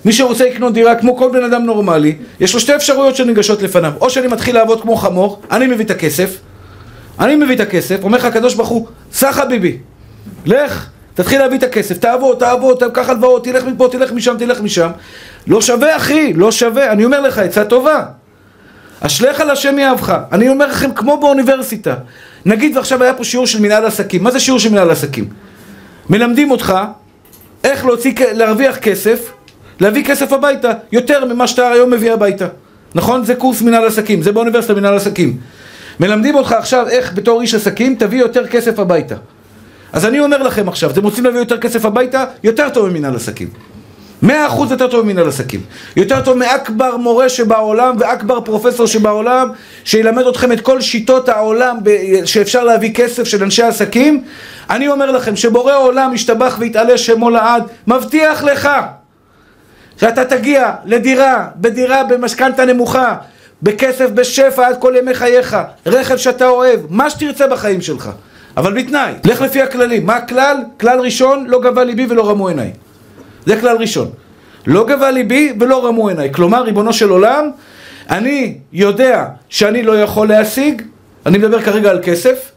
[0.05, 3.91] מי שרוצה לקנות דירה כמו כל בן אדם נורמלי, יש לו שתי אפשרויות שניגשות לפניו.
[4.01, 6.37] או שאני מתחיל לעבוד כמו חמור, אני מביא את הכסף,
[7.19, 9.77] אני מביא את הכסף, אומר לך הקדוש ברוך הוא, סע חביבי,
[10.45, 14.89] לך, תתחיל להביא את הכסף, תעבוד, תעבוד, קח הלוואות, תלך מפה, תלך משם, תלך משם.
[15.47, 18.05] לא שווה אחי, לא שווה, אני אומר לך, עצה טובה.
[19.05, 20.17] אשליך על השם יאהבך.
[20.31, 21.95] אני אומר לכם, כמו באוניברסיטה.
[22.45, 24.23] נגיד ועכשיו היה פה שיעור של מנהל עסקים.
[24.23, 25.29] מה זה שיעור של מנהל עסקים?
[26.09, 26.73] מלמדים אותך
[27.63, 29.31] איך להוציא, להרוויח כסף
[29.79, 32.47] להביא כסף הביתה יותר ממה שאתה היום מביא הביתה
[32.95, 33.25] נכון?
[33.25, 35.37] זה קורס מנהל עסקים, זה באוניברסיטה מנהל עסקים
[35.99, 39.15] מלמדים אותך עכשיו איך בתור איש עסקים תביא יותר כסף הביתה
[39.93, 42.25] אז אני אומר לכם עכשיו, אתם רוצים להביא יותר כסף הביתה?
[42.43, 43.49] יותר טוב ממנהל עסקים.
[44.23, 45.61] מאה אחוז יותר טוב ממנהל עסקים.
[45.95, 49.49] יותר טוב מאכבר מורה שבעולם ואכבר פרופסור שבעולם,
[49.83, 51.77] שילמד אתכם את כל שיטות העולם
[52.25, 54.23] שאפשר להביא כסף של אנשי עסקים.
[54.69, 58.69] אני אומר לכם שבורא עולם ישתבח ויתעלה שמו לעד, מבטיח לך
[59.99, 63.15] שאתה תגיע לדירה, בדירה במשכנתה נמוכה,
[63.63, 68.09] בכסף בשפע עד כל ימי חייך, רכב שאתה אוהב, מה שתרצה בחיים שלך.
[68.57, 70.05] אבל בתנאי, לך לפי הכללים.
[70.05, 70.57] מה הכלל?
[70.79, 72.71] כלל ראשון, לא גבה ליבי ולא רמו עיניי.
[73.45, 74.09] זה כלל ראשון.
[74.67, 76.33] לא גבה ליבי ולא רמו עיניי.
[76.33, 77.49] כלומר, ריבונו של עולם,
[78.09, 80.81] אני יודע שאני לא יכול להשיג,
[81.25, 82.51] אני מדבר כרגע על כסף,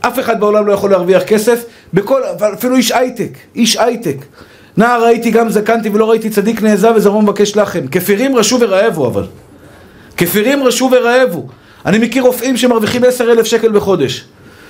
[0.00, 1.64] אף אחד בעולם לא יכול להרוויח כסף,
[1.94, 2.22] בכל,
[2.54, 4.16] אפילו איש הייטק, איש הייטק.
[4.76, 7.86] נער ראיתי גם זקנתי ולא ראיתי צדיק נעזב וזרעו מבקש לחם.
[7.86, 9.26] כפירים רשו ורעבו אבל.
[10.16, 11.46] כפירים רשו ורעבו.
[11.86, 14.24] אני מכיר רופאים שמרוויחים עשר אלף שקל בחודש.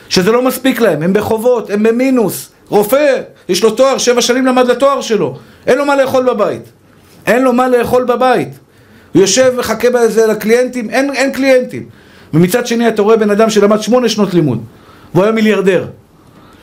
[0.09, 2.51] שזה לא מספיק להם, הם בחובות, הם במינוס.
[2.69, 5.39] רופא, יש לו תואר, שבע שנים למד לתואר שלו.
[5.67, 6.63] אין לו מה לאכול בבית.
[7.27, 8.49] אין לו מה לאכול בבית.
[9.13, 11.87] הוא יושב ומחכה בזה לקליינטים, אין, אין קליינטים.
[12.35, 14.65] ומצד שני אתה רואה בן אדם שלמד שמונה שנות לימוד,
[15.15, 15.87] והוא היה מיליארדר.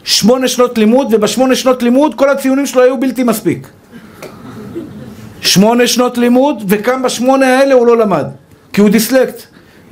[0.03, 3.67] שמונה שנות לימוד, ובשמונה שנות לימוד כל הציונים שלו היו בלתי מספיק.
[5.41, 8.25] שמונה שנות לימוד, וכאן בשמונה האלה הוא לא למד.
[8.73, 9.41] כי הוא דיסלקט.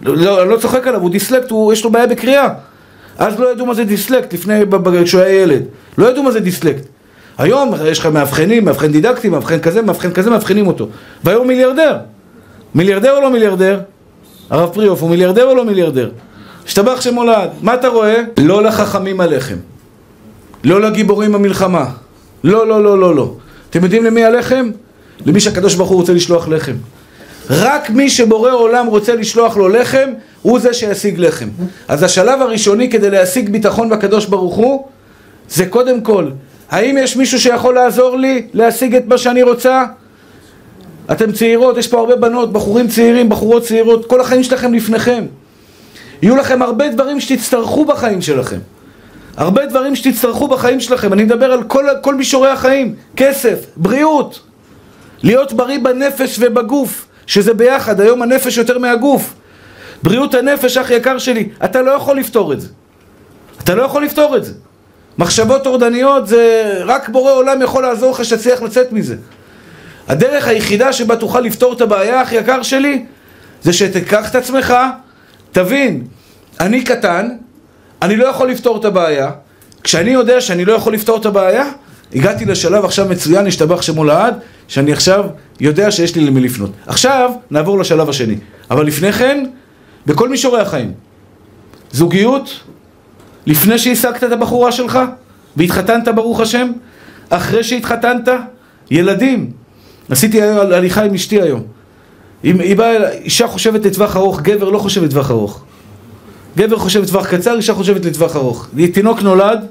[0.04, 2.50] לא, אני לא צוחק עליו, הוא דיסלקט, הוא, יש לו בעיה בקריאה.
[3.20, 4.54] אז לא ידעו מה זה דיסלקט לפני,
[5.04, 5.64] כשהוא היה ילד.
[5.98, 6.84] לא ידעו מה זה דיסלקט.
[7.38, 10.88] היום יש לך מאבחנים, מאבחן דידקטי, מאבחן כזה, מאבחן כזה, מאבחנים אותו.
[11.24, 11.98] והיום מיליארדר.
[12.76, 13.80] מיליארדר או לא מיליארדר?
[14.50, 16.10] הרב פריאוף, הוא מיליארדר או לא מיליארדר?
[16.66, 17.50] השתבח שמולד.
[17.62, 18.22] מה אתה רואה?
[18.38, 19.56] לא לחכמים הלחם.
[20.64, 21.86] לא לגיבורים המלחמה.
[22.44, 23.34] לא, לא, לא, לא, לא.
[23.70, 24.72] אתם יודעים למי הלחם?
[25.26, 26.76] למי שהקדוש ברוך הוא רוצה לשלוח לחם.
[27.50, 30.10] רק מי שבורא עולם רוצה לשלוח לו לחם,
[30.42, 31.48] הוא זה שישיג לחם.
[31.88, 34.88] אז השלב הראשוני כדי להשיג ביטחון בקדוש ברוך הוא,
[35.50, 36.30] זה קודם כל,
[36.70, 39.86] האם יש מישהו שיכול לעזור לי להשיג את מה שאני רוצה?
[41.12, 45.26] אתם צעירות, יש פה הרבה בנות, בחורים צעירים, בחורות צעירות, כל החיים שלכם לפניכם.
[46.22, 48.60] יהיו לכם הרבה דברים שתצטרכו בחיים שלכם.
[49.38, 51.14] הרבה דברים שתצטרכו בחיים שלכם.
[51.14, 52.96] אני מדבר על כל, כל מישורי החיים.
[53.18, 54.40] כסף, בריאות,
[55.24, 57.09] להיות בריא בנפש ובגוף.
[57.30, 59.34] שזה ביחד, היום הנפש יותר מהגוף.
[60.04, 62.68] בריאות הנפש, אח יקר שלי, אתה לא יכול לפתור את זה.
[63.64, 64.54] אתה לא יכול לפתור את זה.
[65.18, 69.16] מחשבות טורדניות זה רק בורא עולם יכול לעזור לך שתצליח לצאת מזה.
[70.08, 73.06] הדרך היחידה שבה תוכל לפתור את הבעיה, אח יקר שלי,
[73.64, 74.74] זה שתיקח את עצמך,
[75.52, 76.08] תבין,
[76.60, 77.30] אני קטן,
[78.02, 79.32] אני לא יכול לפתור את הבעיה.
[79.84, 81.66] כשאני יודע שאני לא יכול לפתור את הבעיה,
[82.16, 84.36] הגעתי לשלב עכשיו מצוין, השתבח שמו לעד,
[84.68, 85.26] שאני עכשיו
[85.60, 86.72] יודע שיש לי למי לפנות.
[86.88, 88.36] עכשיו נעבור לשלב השני.
[88.72, 89.46] אבל לפני כן,
[90.06, 90.92] בכל מישורי החיים.
[91.92, 92.60] זוגיות,
[93.46, 95.00] לפני שהשגת את הבחורה שלך,
[95.58, 96.72] והתחתנת ברוך השם,
[97.30, 98.30] אחרי שהתחתנת,
[98.92, 99.52] ילדים.
[100.10, 101.64] עשיתי הליכה עם אשתי היום.
[102.44, 105.64] אם היא באה, אישה חושבת לטווח ארוך, גבר לא חושב לטווח ארוך.
[106.58, 108.68] גבר חושב לטווח קצר, אישה חושבת לטווח ארוך.
[108.94, 109.66] תינוק נולד,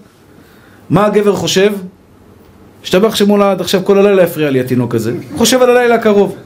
[0.91, 1.73] מה הגבר חושב?
[2.83, 5.13] השתבח שמולה עד עכשיו כל הלילה הפריע לי התינוק הזה.
[5.37, 6.37] חושב על הלילה הקרוב.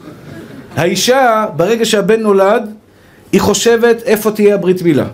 [0.75, 2.69] האישה, ברגע שהבן נולד,
[3.31, 5.05] היא חושבת איפה תהיה הברית מילה.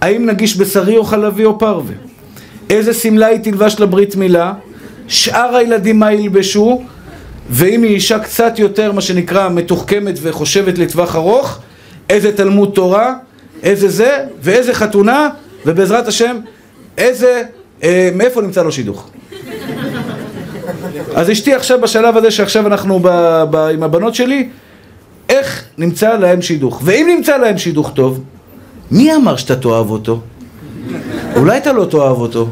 [0.00, 1.94] האם נגיש בשרי או חלבי או פרווה?
[2.70, 4.52] איזה שמלה היא תלבש לברית מילה?
[5.08, 6.82] שאר הילדים מה ילבשו?
[7.50, 11.58] ואם היא אישה קצת יותר, מה שנקרא, מתוחכמת וחושבת לטווח ארוך,
[12.10, 13.14] איזה תלמוד תורה,
[13.62, 15.28] איזה זה, ואיזה חתונה,
[15.66, 16.36] ובעזרת השם,
[16.98, 17.42] איזה,
[17.82, 19.10] אה, מאיפה נמצא לו שידוך?
[21.14, 23.08] אז אשתי עכשיו בשלב הזה שעכשיו אנחנו ב,
[23.50, 24.48] ב, עם הבנות שלי,
[25.28, 26.80] איך נמצא להם שידוך?
[26.84, 28.20] ואם נמצא להם שידוך טוב,
[28.90, 30.20] מי אמר שאתה תאהב אותו?
[31.36, 32.48] אולי אתה לא תאהב אותו.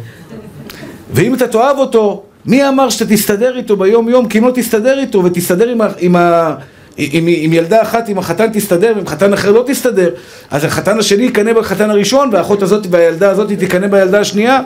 [1.12, 4.28] ואם אתה תאהב אותו, מי אמר שאתה תסתדר איתו ביום יום?
[4.28, 6.54] כי אם לא תסתדר איתו ותסתדר עם, ה, עם, ה,
[6.96, 10.10] עם, עם ילדה אחת, עם החתן תסתדר, ועם חתן אחר לא תסתדר,
[10.50, 14.60] אז החתן השני יקנא בחתן הראשון, והאחות הזאת והילדה הזאת תקנא בילדה השנייה.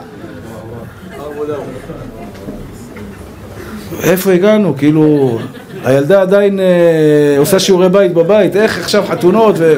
[4.03, 4.77] איפה הגענו?
[4.77, 5.39] כאילו,
[5.83, 9.77] הילדה עדיין אה, עושה שיעורי בית בבית, איך עכשיו חתונות ו...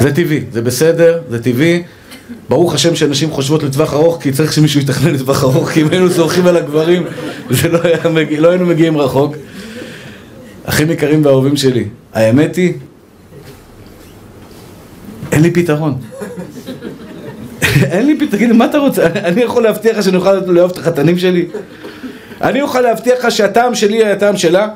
[0.00, 1.82] זה טבעי, זה בסדר, זה טבעי.
[2.48, 6.10] ברוך השם שנשים חושבות לטווח ארוך, כי צריך שמישהו יתכנן לטווח ארוך, כי אם היינו
[6.10, 7.02] סורכים על הגברים,
[7.50, 9.36] זה לא, היה מגיע, לא היינו מגיעים רחוק.
[10.64, 12.72] אחים יקרים ואהובים שלי, האמת היא,
[15.32, 15.94] אין לי פתרון.
[17.92, 19.06] אין לי פתרון, תגיד, מה אתה רוצה?
[19.06, 21.46] אני יכול להבטיח לך שאני אוכל לאהוב את החתנים שלי?
[22.42, 24.68] אני אוכל להבטיח לך שהטעם שלי היה הטעם שלה?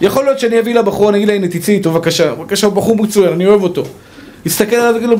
[0.00, 2.96] יכול להיות שאני אביא לבחור, אני אגיד לה, הנה תצאי איתו, בבקשה, בבקשה, הוא בחור
[2.96, 3.84] מצוין, אני אוהב אותו.
[4.46, 5.16] יסתכל עליו ויגיד לו,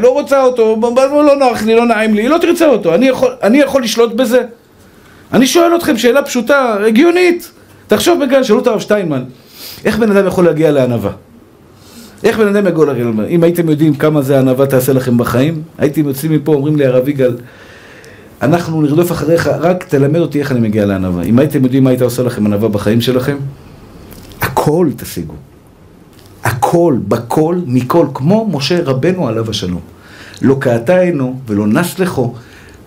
[0.00, 0.76] לא רוצה אותו,
[1.10, 4.12] לא נוח לי, לא נעים לי, היא לא תרצה אותו, אני יכול, אני יכול לשלוט
[4.12, 4.42] בזה?
[5.32, 7.50] אני שואל אתכם שאלה פשוטה, הגיונית.
[7.86, 9.24] תחשוב בגלל, שאלו את הרב שטיינמן,
[9.84, 11.10] איך בן אדם יכול להגיע לענווה?
[12.24, 16.08] איך בן אדם יגול הרי, אם הייתם יודעים כמה זה ענווה תעשה לכם בחיים, הייתם
[16.08, 17.36] יוצאים מפה, אומרים לי הרב יגאל,
[18.42, 21.22] אנחנו נרדוף אחריך, רק תלמד אותי איך אני מגיע לענווה.
[21.22, 23.36] אם הייתם יודעים מה הייתה עושה לכם ענווה בחיים שלכם,
[24.40, 25.34] הכל תשיגו.
[26.44, 29.80] הכל, בכל, מכל, כמו משה רבנו עליו השלום.
[30.42, 32.34] לא קעתה עינו ולא נס לכו.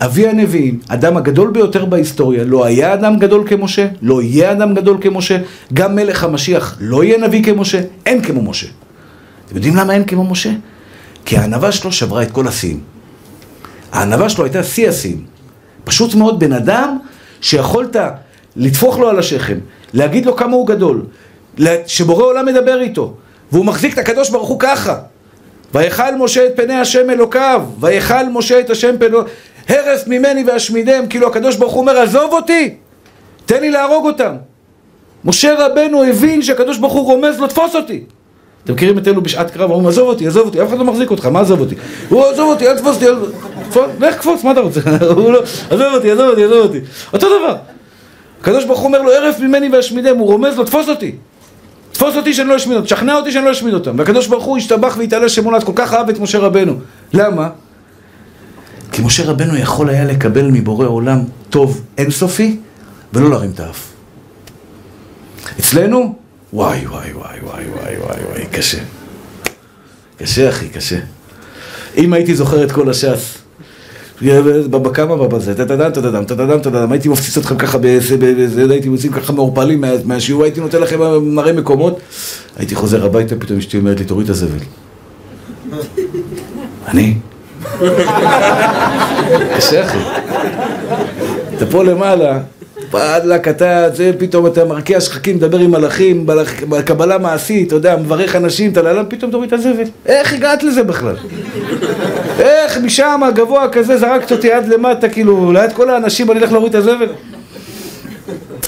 [0.00, 4.96] אבי הנביאים, אדם הגדול ביותר בהיסטוריה, לא היה אדם גדול כמשה, לא יהיה אדם גדול
[5.00, 5.38] כמשה,
[5.74, 8.66] גם מלך המשיח לא יהיה נביא כמשה, אין כמו משה.
[9.46, 10.50] אתם יודעים למה אין כמו משה?
[11.24, 12.80] כי הענווה שלו שברה את כל השיאים.
[13.92, 15.29] הענווה שלו הייתה שיא השיאים.
[15.90, 16.98] פשוט מאוד בן אדם
[17.40, 17.96] שיכולת
[18.56, 19.58] לטפוח לו על השכם,
[19.92, 21.02] להגיד לו כמה הוא גדול,
[21.86, 23.14] שבורא עולם מדבר איתו,
[23.52, 24.98] והוא מחזיק את הקדוש ברוך הוא ככה.
[25.74, 29.18] ויכל משה את פני השם אלוקיו, ויכל משה את השם פנו...
[29.68, 32.74] הרס ממני ואשמידם, כאילו הקדוש ברוך הוא אומר, עזוב אותי,
[33.46, 34.34] תן לי להרוג אותם.
[35.24, 38.04] משה רבנו הבין שהקדוש ברוך הוא רומז לו, תפוס אותי.
[38.64, 41.10] אתם מכירים את אלו בשעת קרב, אומרים, עזוב אותי, עזוב אותי, אף אחד לא מחזיק
[41.10, 41.74] אותך, מה עזוב אותי?
[42.08, 44.80] הוא עזוב אותי, אל תפוס אותי, לך קפוץ, מה אתה רוצה?
[45.16, 46.78] הוא לא, עזוב אותי, עזוב אותי, עזוב אותי.
[47.12, 47.56] אותו דבר.
[48.40, 51.12] הקדוש ברוך הוא אומר לו, הרף ממני ואשמידם, הוא רומז לו, תפוס אותי.
[51.92, 53.98] תפוס אותי שאני לא אשמיד אותם, תשכנע אותי שאני לא אשמיד אותם.
[53.98, 56.74] והקדוש ברוך הוא השתבח והתעלה שמולד, כל כך אהב את משה רבנו.
[57.12, 57.48] למה?
[58.92, 61.18] כי משה רבנו יכול היה לקבל מבורא עולם
[61.50, 62.56] טוב אינסופי
[63.12, 63.92] ולא להרים את האף.
[65.60, 66.14] אצלנו,
[66.52, 68.78] וואי וואי וואי וואי וואי וואי וואי, קשה.
[70.18, 70.98] קשה אחי, קשה.
[71.96, 73.38] אם הייתי זוכר את כל הש"ס,
[74.70, 79.84] בכמה בזה, טדדם, טדדם, טדדם, טדדם, הייתי מפציץ אתכם ככה באיזה, הייתי מוצאים ככה מעורפלים
[80.04, 82.00] מהשיעור, הייתי נותן לכם מראה מקומות,
[82.56, 84.58] הייתי חוזר הביתה, פתאום אשתי אומרת לי, תוריד את הזבל.
[86.88, 87.14] אני?
[89.56, 89.98] קשה אחי.
[91.56, 92.40] אתה פה למעלה,
[92.92, 96.26] וואלכ, אתה, זה פתאום אתה מרקיע שחקים, מדבר עם מלאכים,
[96.68, 99.84] בקבלה מעשית, אתה יודע, מברך אנשים, אתה לאללה, פתאום תוריד את הזבל.
[100.06, 101.16] איך הגעת לזה בכלל?
[102.38, 106.74] איך משם הגבוה כזה זרקת אותי עד למטה, כאילו, ליד כל האנשים אני אלך להוריד
[106.74, 107.08] את הזבל?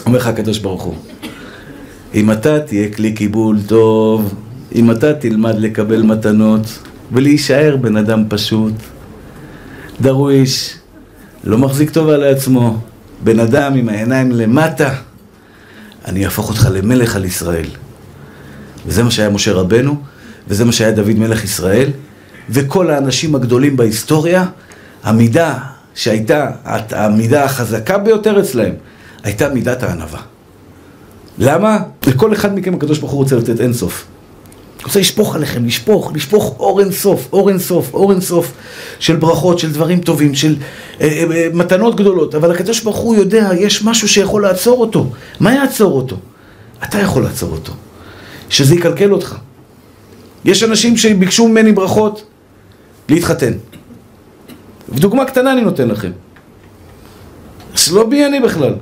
[0.06, 0.94] אומר לך הקדוש ברוך הוא,
[2.14, 4.34] אם אתה תהיה כלי קיבול טוב,
[4.74, 6.66] אם אתה תלמד לקבל מתנות
[7.12, 8.72] ולהישאר בן אדם פשוט,
[10.00, 10.74] דרוויש,
[11.44, 12.78] לא מחזיק טובה לעצמו,
[13.24, 14.94] בן אדם עם העיניים למטה,
[16.04, 17.66] אני אהפוך אותך למלך על ישראל.
[18.86, 19.96] וזה מה שהיה משה רבנו,
[20.48, 21.90] וזה מה שהיה דוד מלך ישראל,
[22.50, 24.46] וכל האנשים הגדולים בהיסטוריה,
[25.02, 25.58] המידה
[25.94, 26.50] שהייתה,
[26.90, 28.74] המידה החזקה ביותר אצלהם,
[29.22, 30.20] הייתה מידת הענווה.
[31.38, 31.78] למה?
[32.06, 34.04] לכל אחד מכם הקדוש ברוך הוא רוצה לתת אינסוף.
[34.84, 38.52] רוצה לשפוך עליכם, לשפוך, לשפוך אור אינסוף, אור אינסוף, אור אינסוף
[38.98, 40.56] של ברכות, של דברים טובים, של
[41.00, 45.06] אה, אה, אה, מתנות גדולות, אבל הקדוש ברוך הוא יודע, יש משהו שיכול לעצור אותו.
[45.40, 46.16] מה יעצור אותו?
[46.84, 47.72] אתה יכול לעצור אותו.
[48.48, 49.36] שזה יקלקל אותך.
[50.44, 52.24] יש אנשים שביקשו ממני ברכות
[53.08, 53.52] להתחתן.
[54.88, 56.10] ודוגמה קטנה אני נותן לכם.
[57.74, 58.74] אז לא בי אני בכלל.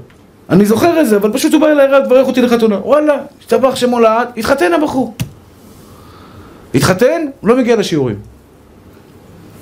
[0.50, 2.78] אני זוכר את זה, אבל פשוט הוא בא אליי רב, תברך אותי לחתונה.
[2.84, 5.14] וואלה, השתבח שמו לעד, התחתן הבחור.
[6.74, 8.16] התחתן, לא מגיע לשיעורים.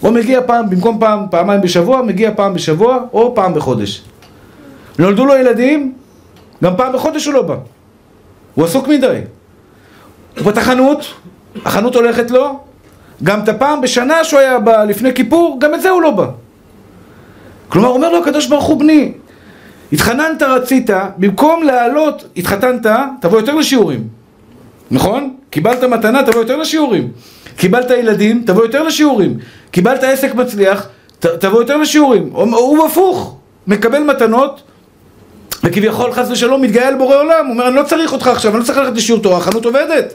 [0.02, 4.02] או מגיע פעם, במקום פעם, פעמיים בשבוע, מגיע פעם בשבוע, או פעם בחודש.
[4.98, 5.92] נולדו לו ילדים,
[6.62, 7.56] גם פעם בחודש הוא לא בא.
[8.54, 9.20] הוא עסוק מדי.
[10.38, 11.14] הוא פתח חנות,
[11.64, 12.61] החנות הולכת לו,
[13.22, 16.26] גם את הפעם בשנה שהוא היה בא לפני כיפור, גם את זה הוא לא בא.
[17.68, 19.12] כלומר, אומר לו הקדוש ברוך הוא בני,
[19.92, 22.86] התחננת רצית, במקום לעלות, התחתנת,
[23.20, 24.09] תבוא יותר לשיעורים.
[24.90, 25.36] נכון?
[25.51, 27.09] קיבלת מתנה, תבוא יותר לשיעורים.
[27.57, 29.38] קיבלת ילדים, תבוא יותר לשיעורים.
[29.70, 30.88] קיבלת עסק מצליח,
[31.18, 32.30] ת, תבוא יותר לשיעורים.
[32.32, 33.36] הוא, הוא הפוך,
[33.66, 34.62] מקבל מתנות,
[35.64, 37.46] וכביכול חס ושלום מתגאה על בורא עולם.
[37.46, 40.14] הוא אומר, אני לא צריך אותך עכשיו, אני לא צריך ללכת לשיעור תורה, החנות עובדת.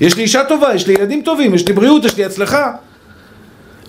[0.00, 2.72] יש לי אישה טובה, יש לי ילדים טובים, יש לי בריאות, יש לי הצלחה.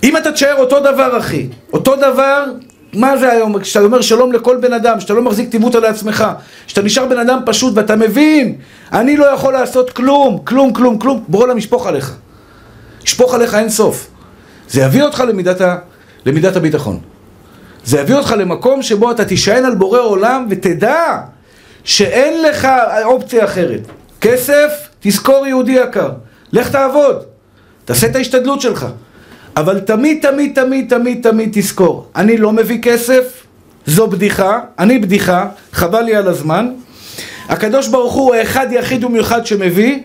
[0.02, 2.44] אם אתה תשאר אותו דבר, אחי, אותו דבר,
[2.92, 6.24] מה זה היום, כשאתה אומר שלום לכל בן אדם, שאתה לא מחזיק טימות על עצמך,
[6.66, 8.56] שאתה נשאר בן אדם פשוט ואתה מבין,
[8.92, 12.14] אני לא יכול לעשות כלום, כלום, כלום, כלום, בורא עולם ישפוך עליך.
[13.04, 14.08] ישפוך עליך אין סוף.
[14.68, 15.76] זה יביא אותך למידת, ה,
[16.26, 17.00] למידת הביטחון.
[17.84, 21.18] זה יביא אותך למקום שבו אתה תישען על בורא עולם ותדע
[21.84, 22.68] שאין לך
[23.04, 23.80] אופציה אחרת.
[24.20, 26.10] כסף, תזכור יהודי יקר.
[26.52, 27.22] לך תעבוד.
[27.84, 28.86] תעשה את ההשתדלות שלך.
[29.56, 33.46] אבל תמיד, תמיד, תמיד, תמיד, תמיד תזכור, אני לא מביא כסף,
[33.86, 36.72] זו בדיחה, אני בדיחה, חבל לי על הזמן.
[37.48, 39.98] הקדוש ברוך הוא האחד יחיד ומיוחד שמביא,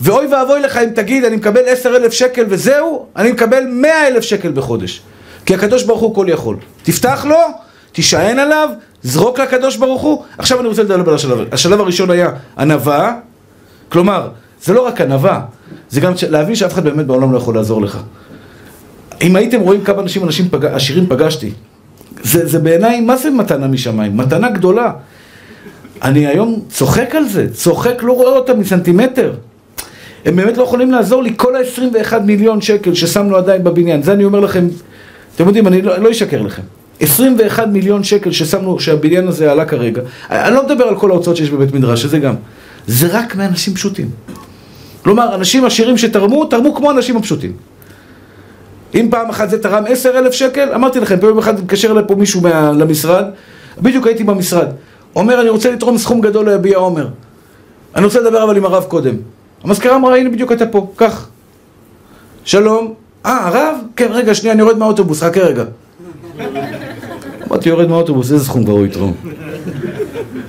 [0.00, 4.22] ואוי ואבוי לך אם תגיד, אני מקבל עשר אלף שקל וזהו, אני מקבל מאה אלף
[4.22, 5.02] שקל בחודש.
[5.46, 6.56] כי הקדוש ברוך הוא כל יכול.
[6.82, 7.38] תפתח לו,
[7.92, 8.68] תישען עליו,
[9.02, 10.24] זרוק לקדוש ברוך הוא.
[10.38, 11.38] עכשיו אני רוצה לדבר על השלב.
[11.52, 13.14] השלב הראשון היה ענווה,
[13.88, 14.28] כלומר,
[14.62, 15.40] זה לא רק ענווה,
[15.90, 17.98] זה גם להבין שאף אחד באמת בעולם לא יכול לעזור לך.
[19.22, 20.64] אם הייתם רואים כמה אנשים, אנשים פג...
[20.64, 21.50] עשירים פגשתי,
[22.22, 24.16] זה, זה בעיניי, מה זה מתנה משמיים?
[24.16, 24.92] מתנה גדולה.
[26.02, 29.32] אני היום צוחק על זה, צוחק, לא רואה אותם מסנטימטר.
[30.24, 34.24] הם באמת לא יכולים לעזור לי, כל ה-21 מיליון שקל ששמנו עדיין בבניין, זה אני
[34.24, 34.68] אומר לכם,
[35.36, 36.62] אתם יודעים, אני לא, לא אשקר לכם.
[37.00, 41.50] 21 מיליון שקל ששמנו, שהבניין הזה עלה כרגע, אני לא מדבר על כל ההוצאות שיש
[41.50, 42.34] בבית מדרש, שזה גם.
[42.86, 44.10] זה רק מאנשים פשוטים.
[45.02, 47.52] כלומר, אנשים עשירים שתרמו, תרמו כמו האנשים הפשוטים.
[48.94, 52.14] אם פעם אחת זה תרם עשר אלף שקל, אמרתי לכם, פעם אחת מתקשר אליי פה
[52.14, 53.24] מישהו מה, למשרד,
[53.82, 54.66] בדיוק הייתי במשרד,
[55.16, 57.08] אומר, אני רוצה לתרום סכום גדול ליביע עומר.
[57.96, 59.14] אני רוצה לדבר אבל עם הרב קודם.
[59.64, 61.28] המזכירה אמרה, הנה בדיוק אתה פה, קח.
[62.44, 62.94] שלום.
[63.26, 63.76] אה, הרב?
[63.96, 65.64] כן, רגע, שנייה, אני יורד מהאוטובוס, חכה רגע.
[67.48, 69.14] אמרתי, יורד מהאוטובוס, איזה סכום כבר הוא יתרום?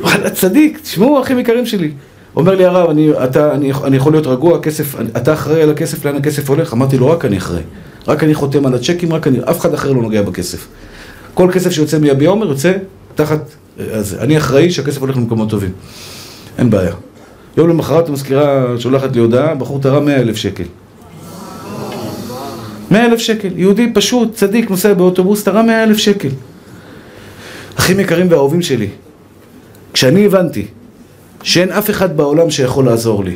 [0.01, 1.91] וואלה, צדיק, תשמעו, אחים יקרים שלי.
[2.35, 6.05] אומר לי הרב, אני, אתה, אני, אני יכול להיות רגוע, כסף, אתה אחראי על הכסף,
[6.05, 6.73] לאן הכסף הולך?
[6.73, 7.61] אמרתי לו, רק אני אחראי.
[8.07, 10.67] רק אני חותם על הצ'קים, רק אני, אף אחד אחר לא נוגע בכסף.
[11.33, 12.73] כל כסף שיוצא מיביע עומר יוצא
[13.15, 13.41] תחת,
[13.91, 15.71] אז אני אחראי שהכסף הולך למקומות טובים.
[16.57, 16.93] אין בעיה.
[17.57, 20.63] יום למחרת המזכירה שולחת לי הודעה, בחור תרם מאה אלף שקל.
[22.91, 23.49] מאה אלף שקל.
[23.55, 26.29] יהודי פשוט, צדיק, נוסע באוטובוס, תרם מאה אלף שקל.
[27.75, 28.87] אחים יקרים ואהובים שלי,
[29.93, 30.65] כשאני הבנתי
[31.43, 33.35] שאין אף אחד בעולם שיכול לעזור לי.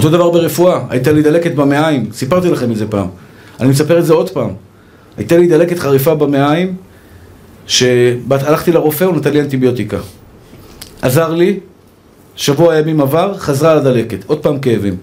[0.00, 3.06] אותו דבר ברפואה, הייתה לי דלקת במעיים, סיפרתי לכם את זה פעם.
[3.60, 4.50] אני מספר את זה עוד פעם.
[5.16, 6.76] הייתה לי דלקת חריפה במעיים,
[7.66, 9.98] שהלכתי לרופא, הוא נתן לי אנטיביוטיקה.
[11.02, 11.60] עזר לי,
[12.36, 14.96] שבוע ימים עבר, חזרה לדלקת, עוד פעם כאבים.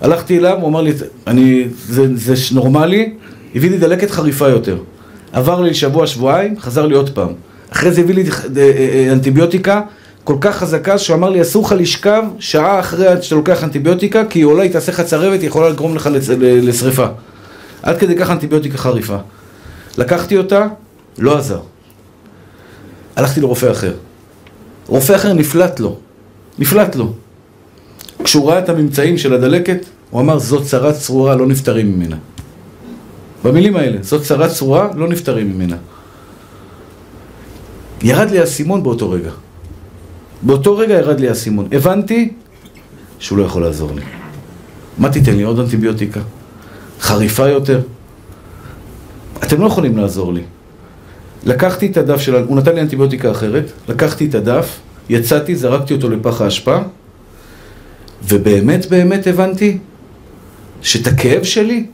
[0.00, 0.92] הלכתי אליו, הוא אמר לי,
[1.26, 3.12] אני, זה, זה נורמלי,
[3.54, 4.78] הביא לי דלקת חריפה יותר.
[5.32, 7.32] עבר לי שבוע, שבועיים, חזר לי עוד פעם.
[7.70, 8.24] אחרי זה הביא לי
[8.56, 9.80] אה, אה, אנטיביוטיקה
[10.24, 14.44] כל כך חזקה, שהוא אמר לי, אסור לך לשכב שעה אחרי שאתה לוקח אנטיביוטיקה, כי
[14.44, 16.08] אולי תעשה לך צרבת, היא יכולה לגרום לך
[16.40, 17.06] לשריפה.
[17.82, 19.16] עד כדי כך אנטיביוטיקה חריפה.
[19.98, 20.66] לקחתי אותה,
[21.18, 21.60] לא עזר.
[23.16, 23.94] הלכתי לרופא אחר.
[24.86, 25.96] רופא אחר נפלט לו.
[26.58, 27.12] נפלט לו.
[28.24, 32.16] כשהוא ראה את הממצאים של הדלקת, הוא אמר, זאת צרה צרורה, לא נפטרים ממנה.
[33.44, 35.76] במילים האלה, זאת צרה צרורה, לא נפטרים ממנה.
[38.02, 39.30] ירד לי האסימון באותו רגע.
[40.42, 41.68] באותו רגע ירד לי האסימון.
[41.72, 42.32] הבנתי
[43.18, 44.02] שהוא לא יכול לעזור לי.
[44.98, 45.42] מה תיתן לי?
[45.42, 46.20] עוד אנטיביוטיקה?
[47.00, 47.80] חריפה יותר?
[49.42, 50.42] אתם לא יכולים לעזור לי.
[51.44, 52.36] לקחתי את הדף של...
[52.36, 56.78] הוא נתן לי אנטיביוטיקה אחרת, לקחתי את הדף, יצאתי, זרקתי אותו לפח האשפה,
[58.28, 59.78] ובאמת באמת הבנתי
[60.82, 61.86] שאת הכאב שלי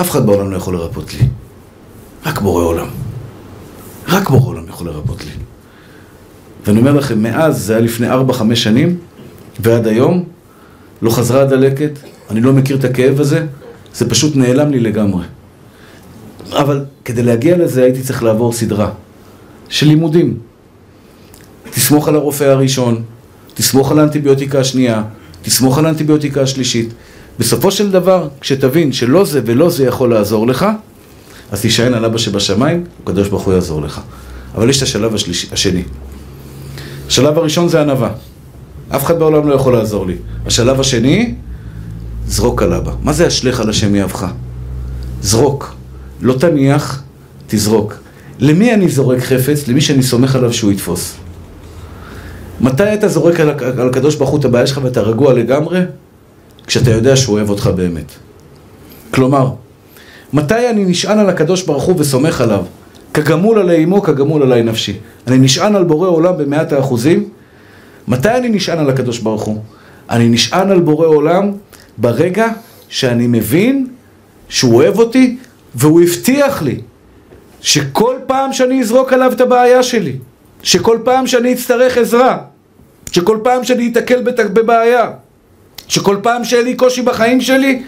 [0.00, 1.26] אף אחד בעולם לא יכול לרפות לי.
[2.26, 2.88] רק בורא עולם.
[4.08, 5.30] רק בורא עולם יכול לרפות לי.
[6.66, 8.96] ואני אומר לכם, מאז, זה היה לפני 4-5 שנים,
[9.60, 10.24] ועד היום,
[11.02, 11.90] לא חזרה הדלקת,
[12.30, 13.46] אני לא מכיר את הכאב הזה,
[13.94, 15.24] זה פשוט נעלם לי לגמרי.
[16.52, 18.90] אבל כדי להגיע לזה הייתי צריך לעבור סדרה
[19.68, 20.38] של לימודים.
[21.70, 23.02] תסמוך על הרופא הראשון,
[23.54, 25.02] תסמוך על האנטיביוטיקה השנייה,
[25.42, 26.88] תסמוך על האנטיביוטיקה השלישית.
[27.38, 30.66] בסופו של דבר, כשתבין שלא זה ולא זה יכול לעזור לך,
[31.50, 34.00] אז תישען על אבא שבשמיים, הקדוש ברוך הוא יעזור לך.
[34.54, 35.82] אבל יש את השלב השלישי, השני.
[37.12, 38.10] השלב הראשון זה ענווה.
[38.88, 40.14] אף אחד בעולם לא יכול לעזור לי.
[40.46, 41.34] השלב השני,
[42.26, 42.92] זרוק על אבא.
[43.02, 44.26] מה זה אשליך על השם יאהבך?
[45.22, 45.74] זרוק.
[46.22, 47.02] לא תניח,
[47.46, 47.94] תזרוק.
[48.38, 49.68] למי אני זורק חפץ?
[49.68, 51.14] למי שאני סומך עליו שהוא יתפוס.
[52.60, 53.50] מתי אתה זורק על,
[53.80, 55.80] על הקדוש ברוך הוא את הבעיה שלך ואתה רגוע לגמרי?
[56.66, 58.12] כשאתה יודע שהוא אוהב אותך באמת.
[59.10, 59.50] כלומר,
[60.32, 62.64] מתי אני נשען על הקדוש ברוך הוא וסומך עליו?
[63.14, 64.98] כגמול עלי אמו, כגמול עלי נפשי.
[65.26, 67.28] אני נשען על בורא עולם במאת האחוזים.
[68.08, 69.58] מתי אני נשען על הקדוש ברוך הוא?
[70.10, 71.52] אני נשען על בורא עולם
[71.98, 72.48] ברגע
[72.88, 73.86] שאני מבין
[74.48, 75.36] שהוא אוהב אותי
[75.74, 76.80] והוא הבטיח לי
[77.60, 80.16] שכל פעם שאני אזרוק עליו את הבעיה שלי,
[80.62, 82.38] שכל פעם שאני אצטרך עזרה,
[83.12, 85.10] שכל פעם שאני אתקל בבעיה,
[85.88, 87.82] שכל פעם שיהיה לי קושי בחיים שלי,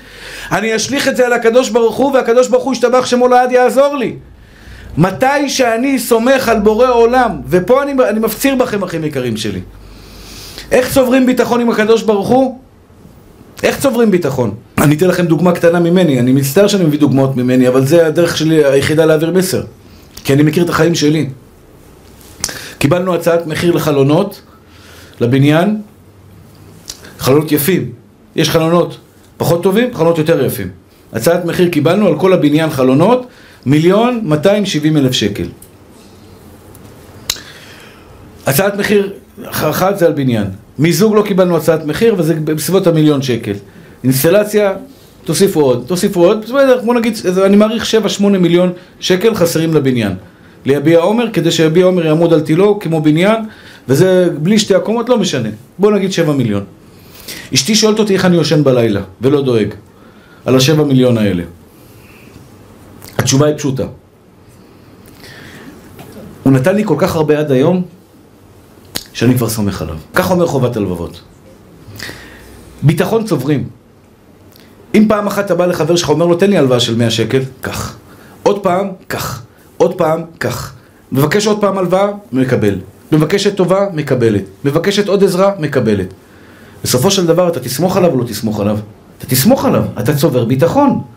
[0.53, 3.97] אני אשליך את זה על הקדוש ברוך הוא והקדוש ברוך הוא ישתבח שמו לעד יעזור
[3.97, 4.17] לי.
[4.99, 9.61] מתי שאני סומך על בורא עולם, ופה אני, אני מפציר בכם אחים יקרים שלי.
[10.71, 12.59] איך צוברים ביטחון עם הקדוש ברוך הוא?
[13.63, 14.55] איך צוברים ביטחון?
[14.79, 18.37] אני אתן לכם דוגמה קטנה ממני, אני מצטער שאני מביא דוגמאות ממני, אבל זה הדרך
[18.37, 19.63] שלי היחידה להעביר מסר.
[20.25, 21.31] כי אני מכיר את החיים שלי.
[22.79, 24.41] קיבלנו הצעת מחיר לחלונות,
[25.21, 25.81] לבניין,
[27.19, 27.93] חלונות יפים.
[28.37, 28.99] יש חלונות
[29.37, 30.69] פחות טובים, חלונות יותר יפים.
[31.13, 33.27] הצעת מחיר קיבלנו על כל הבניין חלונות,
[33.67, 35.47] מיליון 270 אלף שקל.
[38.47, 39.13] הצעת מחיר
[39.45, 40.47] אחת זה על בניין.
[40.79, 43.53] מיזוג לא קיבלנו הצעת מחיר וזה בסביבות המיליון שקל.
[44.05, 44.73] אינסטלציה,
[45.25, 50.13] תוסיפו עוד, תוסיפו עוד, בסדר, בוא נגיד, אני מעריך 7-8 מיליון שקל חסרים לבניין.
[50.67, 53.37] ליביע עומר, כדי שיביע עומר יעמוד על תילו כמו בניין,
[53.89, 55.49] וזה בלי שתי הקומות, לא משנה.
[55.79, 56.65] בוא נגיד 7 מיליון.
[57.55, 59.69] אשתי שואלת אותי איך אני יושן בלילה, ולא דואג,
[60.45, 61.43] על השבע מיליון האלה.
[63.25, 63.85] התשובה היא פשוטה.
[66.43, 67.83] הוא נתן לי כל כך הרבה עד היום,
[69.13, 69.97] שאני כבר סומך עליו.
[70.15, 71.21] כך אומר חובת הלבבות.
[72.83, 73.69] ביטחון צוברים.
[74.95, 77.41] אם פעם אחת אתה בא לחבר שלך, אומר לו, תן לי הלוואה של 100 שקל,
[77.61, 77.97] קח.
[78.43, 79.43] עוד פעם, קח.
[79.77, 80.75] עוד פעם, קח.
[81.13, 82.79] מבקש עוד פעם הלוואה, מקבל.
[83.13, 84.45] מבקשת טובה, מקבלת.
[84.65, 86.15] מבקשת עוד עזרה, מקבלת.
[86.85, 88.79] בסופו של דבר אתה תסמוך עליו או לא תסמוך עליו?
[89.19, 91.14] אתה תסמוך עליו, אתה צובר ביטחון.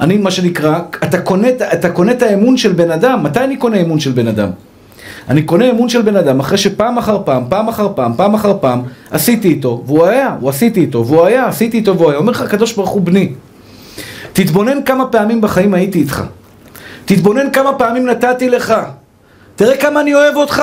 [0.00, 3.22] אני, מה שנקרא, אתה קונה, אתה קונה את האמון של בן אדם.
[3.22, 4.50] מתי אני קונה אמון של בן אדם?
[5.28, 8.56] אני קונה אמון של בן אדם אחרי שפעם אחר פעם, פעם אחר פעם, פעם אחר
[8.60, 12.18] פעם, עשיתי איתו, והוא היה, הוא עשיתי איתו, והוא היה, עשיתי איתו, והוא היה.
[12.18, 13.32] אומר לך הקדוש ברוך הוא בני,
[14.32, 16.24] תתבונן כמה פעמים בחיים הייתי איתך.
[17.04, 18.74] תתבונן כמה פעמים נתתי לך.
[19.56, 20.62] תראה כמה אני אוהב אותך.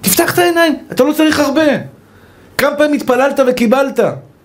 [0.00, 1.62] תפתח את העיניים, אתה לא צריך הרבה.
[2.58, 4.00] כמה פעמים התפללת וקיבלת?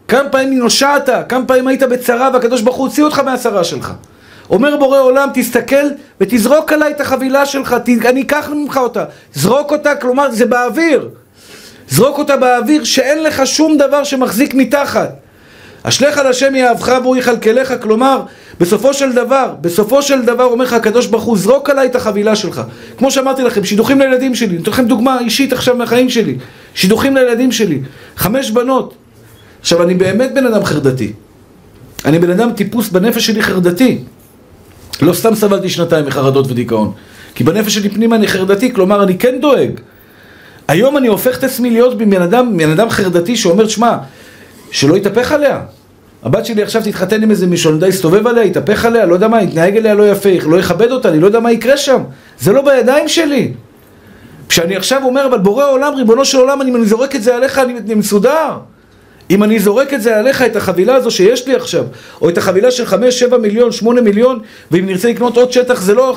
[0.08, 1.10] כמה פעמים נושעת?
[1.30, 3.94] כמה פעמים היית בצרה והקדוש ברוך הוא הוציא אותך מהצרה שלך?
[4.50, 5.86] אומר בורא עולם, תסתכל
[6.22, 7.76] ותזרוק עליי את החבילה שלך,
[8.06, 9.06] אני אקח ממך אותה.
[9.34, 11.10] זרוק אותה, כלומר זה באוויר.
[11.90, 15.10] זרוק אותה באוויר שאין לך שום דבר שמחזיק מתחת.
[15.84, 18.22] אשליך על השם יאהבך והוא יכלכלך, כלומר,
[18.60, 22.36] בסופו של דבר, בסופו של דבר אומר לך הקדוש ברוך הוא, זרוק עליי את החבילה
[22.36, 22.62] שלך.
[22.98, 26.38] כמו שאמרתי לכם, שידוכים לילדים שלי, אני אתן לכם דוגמה אישית עכשיו מהחיים שלי.
[26.76, 27.80] שידוכים לילדים שלי,
[28.18, 28.94] חמש בנות.
[29.66, 31.14] עכשיו, אני באמת בן אדם חרדתי.
[32.06, 33.98] אני בן אדם טיפוס בנפש שלי חרדתי.
[35.02, 36.92] לא סתם סבלתי שנתיים מחרדות ודיכאון.
[37.36, 39.70] כי בנפש שלי פנימה אני חרדתי, כלומר אני כן דואג.
[40.68, 43.98] היום אני הופך את עצמי להיות בן אדם, בן אדם חרדתי שאומר, שמע,
[44.72, 45.62] שלא יתהפך עליה.
[46.24, 49.28] הבת שלי עכשיו תתחתן עם איזה מישהו, אני יודע, יסתובב עליה, יתהפך עליה, לא יודע
[49.28, 52.02] מה, יתנהג אליה לא יפה, לא יכבד אותה, אני לא יודע מה יקרה שם.
[52.40, 53.54] זה לא בידיים שלי.
[54.50, 57.96] כשאני עכשיו אומר, אבל בורא עולם, ריבונו של עולם, אני זורק את זה עליך, אני
[57.96, 58.58] מסודר.
[59.32, 61.84] אם אני זורק את זה עליך, את החבילה הזו שיש לי עכשיו,
[62.22, 62.84] או את החבילה של
[63.32, 64.40] 5-7 מיליון, 8 מיליון,
[64.72, 66.16] ואם נרצה לקנות עוד שטח זה לא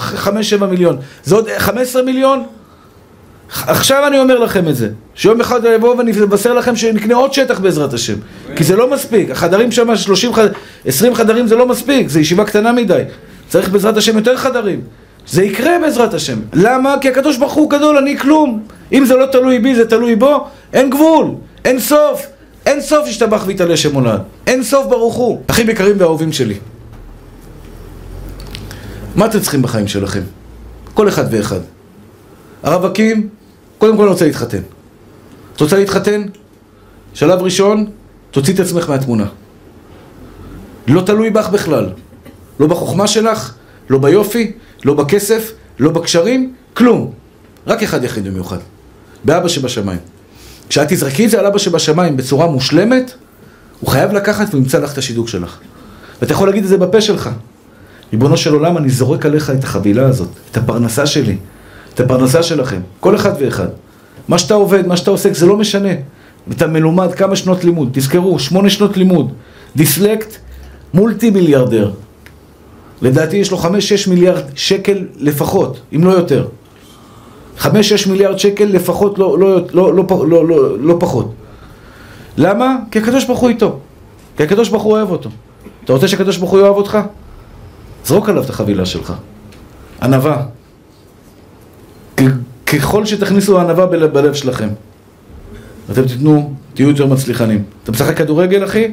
[0.61, 2.45] 5-7 מיליון, זה עוד 15 מיליון?
[3.67, 7.61] עכשיו אני אומר לכם את זה, שיום אחד אבוא ואני אבשר לכם שנקנה עוד שטח
[7.61, 8.15] בעזרת השם,
[8.57, 10.49] כי זה לא מספיק, החדרים שם, 30 חד...
[10.87, 13.03] 20 חדרים זה לא מספיק, זה ישיבה קטנה מדי,
[13.49, 14.81] צריך בעזרת השם יותר חדרים,
[15.29, 16.95] זה יקרה בעזרת השם, למה?
[17.01, 20.47] כי הקדוש ברוך הוא גדול, אני כלום, אם זה לא תלוי בי, זה תלוי בו,
[20.73, 21.27] אין גבול,
[21.65, 22.27] אין סוף
[22.69, 24.21] אין סוף ישתבח ויתעלה שמולד.
[24.47, 25.43] אין סוף ברוך הוא.
[25.47, 26.59] אחים יקרים ואהובים שלי.
[29.15, 30.21] מה אתם צריכים בחיים שלכם?
[30.95, 31.61] כל אחד ואחד.
[32.63, 33.29] הרווקים,
[33.79, 34.63] קודם כל אני רוצה להתחתן.
[35.57, 36.23] את רוצה להתחתן?
[37.15, 37.87] שלב ראשון,
[38.31, 39.27] תוציא את עצמך מהתמונה.
[40.89, 41.89] לא תלוי בך בכלל.
[42.61, 43.55] לא בחוכמה שלך,
[43.91, 44.53] לא ביופי,
[44.85, 47.13] לא בכסף, לא בקשרים, כלום.
[47.67, 48.59] רק אחד יחיד במיוחד.
[49.25, 50.18] באבא שבשמיים.
[50.69, 53.13] כשאת תזרקי את זה על אבא שבשמיים בצורה מושלמת,
[53.81, 55.59] הוא חייב לקחת וימצא לך את השידוק שלך.
[56.21, 57.31] ואתה יכול להגיד את זה בפה שלך.
[58.13, 61.37] ריבונו של עולם, אני זורק עליך את החבילה הזאת, את הפרנסה שלי,
[61.95, 63.69] את הפרנסה שלכם, כל אחד ואחד.
[64.29, 65.93] מה שאתה עובד, מה שאתה עוסק, זה לא משנה.
[66.53, 69.33] אתה מלומד כמה שנות לימוד, תזכרו, שמונה שנות לימוד.
[69.77, 70.37] דיסלקט,
[70.95, 71.91] מולטי מיליארדר.
[73.03, 76.47] לדעתי יש לו חמש-שש מיליארד שקל לפחות, אם לא יותר.
[77.59, 81.35] חמש-שש מיליארד שקל לפחות, לא, לא, לא, לא, לא, לא, לא פחות.
[82.37, 82.77] למה?
[82.91, 83.79] כי הקדוש ברוך הוא איתו.
[84.37, 85.31] כי הקדוש ברוך הוא אוהב אותו.
[85.85, 86.99] אתה רוצה שהקדוש ברוך הוא יאהב אותך?
[88.05, 89.13] זרוק עליו את החבילה שלך.
[90.03, 90.43] ענווה.
[92.67, 94.69] ככל שתכניסו ענווה בלב שלכם,
[95.93, 97.63] אתם תיתנו, תהיו יותר מצליחנים.
[97.85, 98.89] אתה משחק כדורגל, אחי?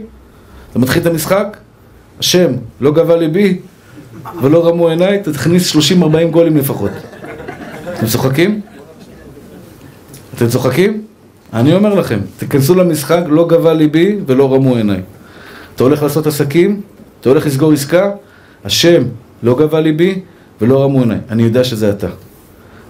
[0.71, 1.57] אתה מתחיל את המשחק?
[2.19, 2.51] השם,
[2.81, 3.59] לא גבה ליבי
[4.41, 5.75] ולא רמו עיניי, תכניס 30-40
[6.31, 6.91] גולים לפחות.
[7.97, 8.61] אתם צוחקים?
[10.35, 11.01] אתם צוחקים?
[11.53, 15.01] אני אומר לכם, תיכנסו למשחק, לא גבה ליבי ולא רמו עיניי.
[15.75, 16.81] אתה הולך לעשות עסקים,
[17.21, 18.11] אתה הולך לסגור עסקה,
[18.65, 19.03] השם
[19.43, 20.21] לא גבה ליבי
[20.61, 21.17] ולא רמו עיניי.
[21.29, 22.07] אני יודע שזה אתה.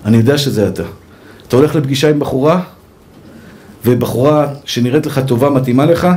[0.06, 0.84] אני יודע שזה אתה.
[1.48, 2.62] אתה הולך לפגישה עם בחורה,
[3.86, 6.08] ובחורה שנראית לך טובה, מתאימה לך,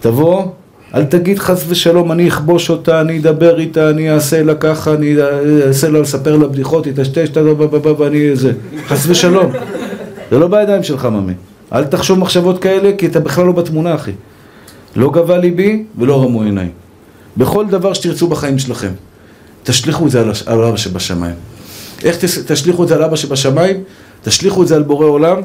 [0.00, 0.46] תבוא,
[0.94, 5.16] אל תגיד חס ושלום, אני אכבוש אותה, אני אדבר איתה, אני אעשה לה ככה, אני
[5.66, 7.36] אעשה לה לספר לה בדיחות, יטשטש,
[7.98, 8.52] ואני זה.
[8.86, 9.52] חס ושלום.
[10.30, 11.32] זה לא בידיים שלך, ממי.
[11.72, 14.12] אל תחשוב מחשבות כאלה, כי אתה בכלל לא בתמונה, אחי.
[14.96, 16.68] לא גבה ליבי ולא רמו עיניי.
[17.36, 18.92] בכל דבר שתרצו בחיים שלכם,
[19.62, 21.34] תשליכו את זה על אבא שבשמיים.
[22.04, 22.16] איך
[22.46, 23.76] תשליכו את זה על אבא שבשמיים?
[24.22, 25.40] תשליכו את זה על בורא עולם,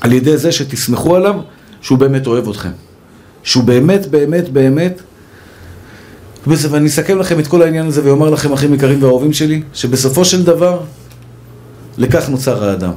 [0.00, 1.34] על ידי זה שתסמכו עליו
[1.80, 2.85] שהוא באמת אוהב אתכם.
[3.46, 5.00] שהוא באמת, באמת, באמת
[6.46, 10.44] ואני אסכם לכם את כל העניין הזה ואומר לכם, אחים יקרים ואהובים שלי, שבסופו של
[10.44, 10.80] דבר,
[11.98, 12.92] לכך נוצר האדם.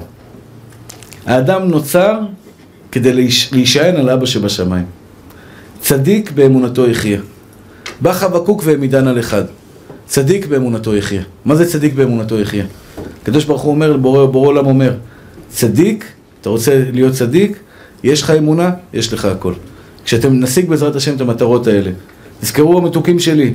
[1.25, 2.19] האדם נוצר
[2.91, 3.13] כדי
[3.51, 4.85] להישען על אבא שבשמיים.
[5.81, 7.19] צדיק באמונתו יחיה.
[8.01, 9.43] בא חבקוק והעמידן על אחד.
[10.05, 11.21] צדיק באמונתו יחיה.
[11.45, 12.65] מה זה צדיק באמונתו יחיה?
[13.21, 14.93] הקדוש ברוך הוא אומר, בורא, בורא עולם אומר,
[15.49, 16.05] צדיק,
[16.41, 17.57] אתה רוצה להיות צדיק,
[18.03, 19.53] יש לך אמונה, יש לך הכל.
[20.09, 21.91] כשאתם נשיג בעזרת השם את המטרות האלה,
[22.41, 23.53] תזכרו המתוקים שלי,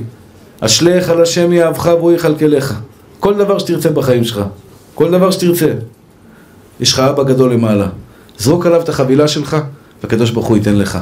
[0.59, 2.73] אשליך על השם יאהבך והוא יכלכלך.
[3.19, 4.41] כל דבר שתרצה בחיים שלך,
[4.93, 5.73] כל דבר שתרצה.
[6.79, 7.87] יש לך אבא גדול למעלה.
[8.37, 9.57] זרוק עליו את החבילה שלך,
[10.03, 10.97] והקדוש ברוך הוא ייתן לך.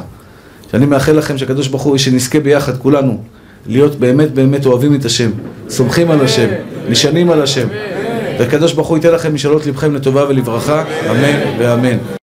[0.70, 3.20] שאני מאחל לכם שהקדוש ברוך הוא, שנזכה ביחד כולנו,
[3.66, 5.30] להיות באמת באמת אוהבים את השם,
[5.68, 6.48] סומכים על השם,
[6.88, 7.68] נשענים על השם.
[8.38, 12.23] והקדוש ברוך הוא ייתן לכם משאלות לבכם לטובה ולברכה, אמן ואמן.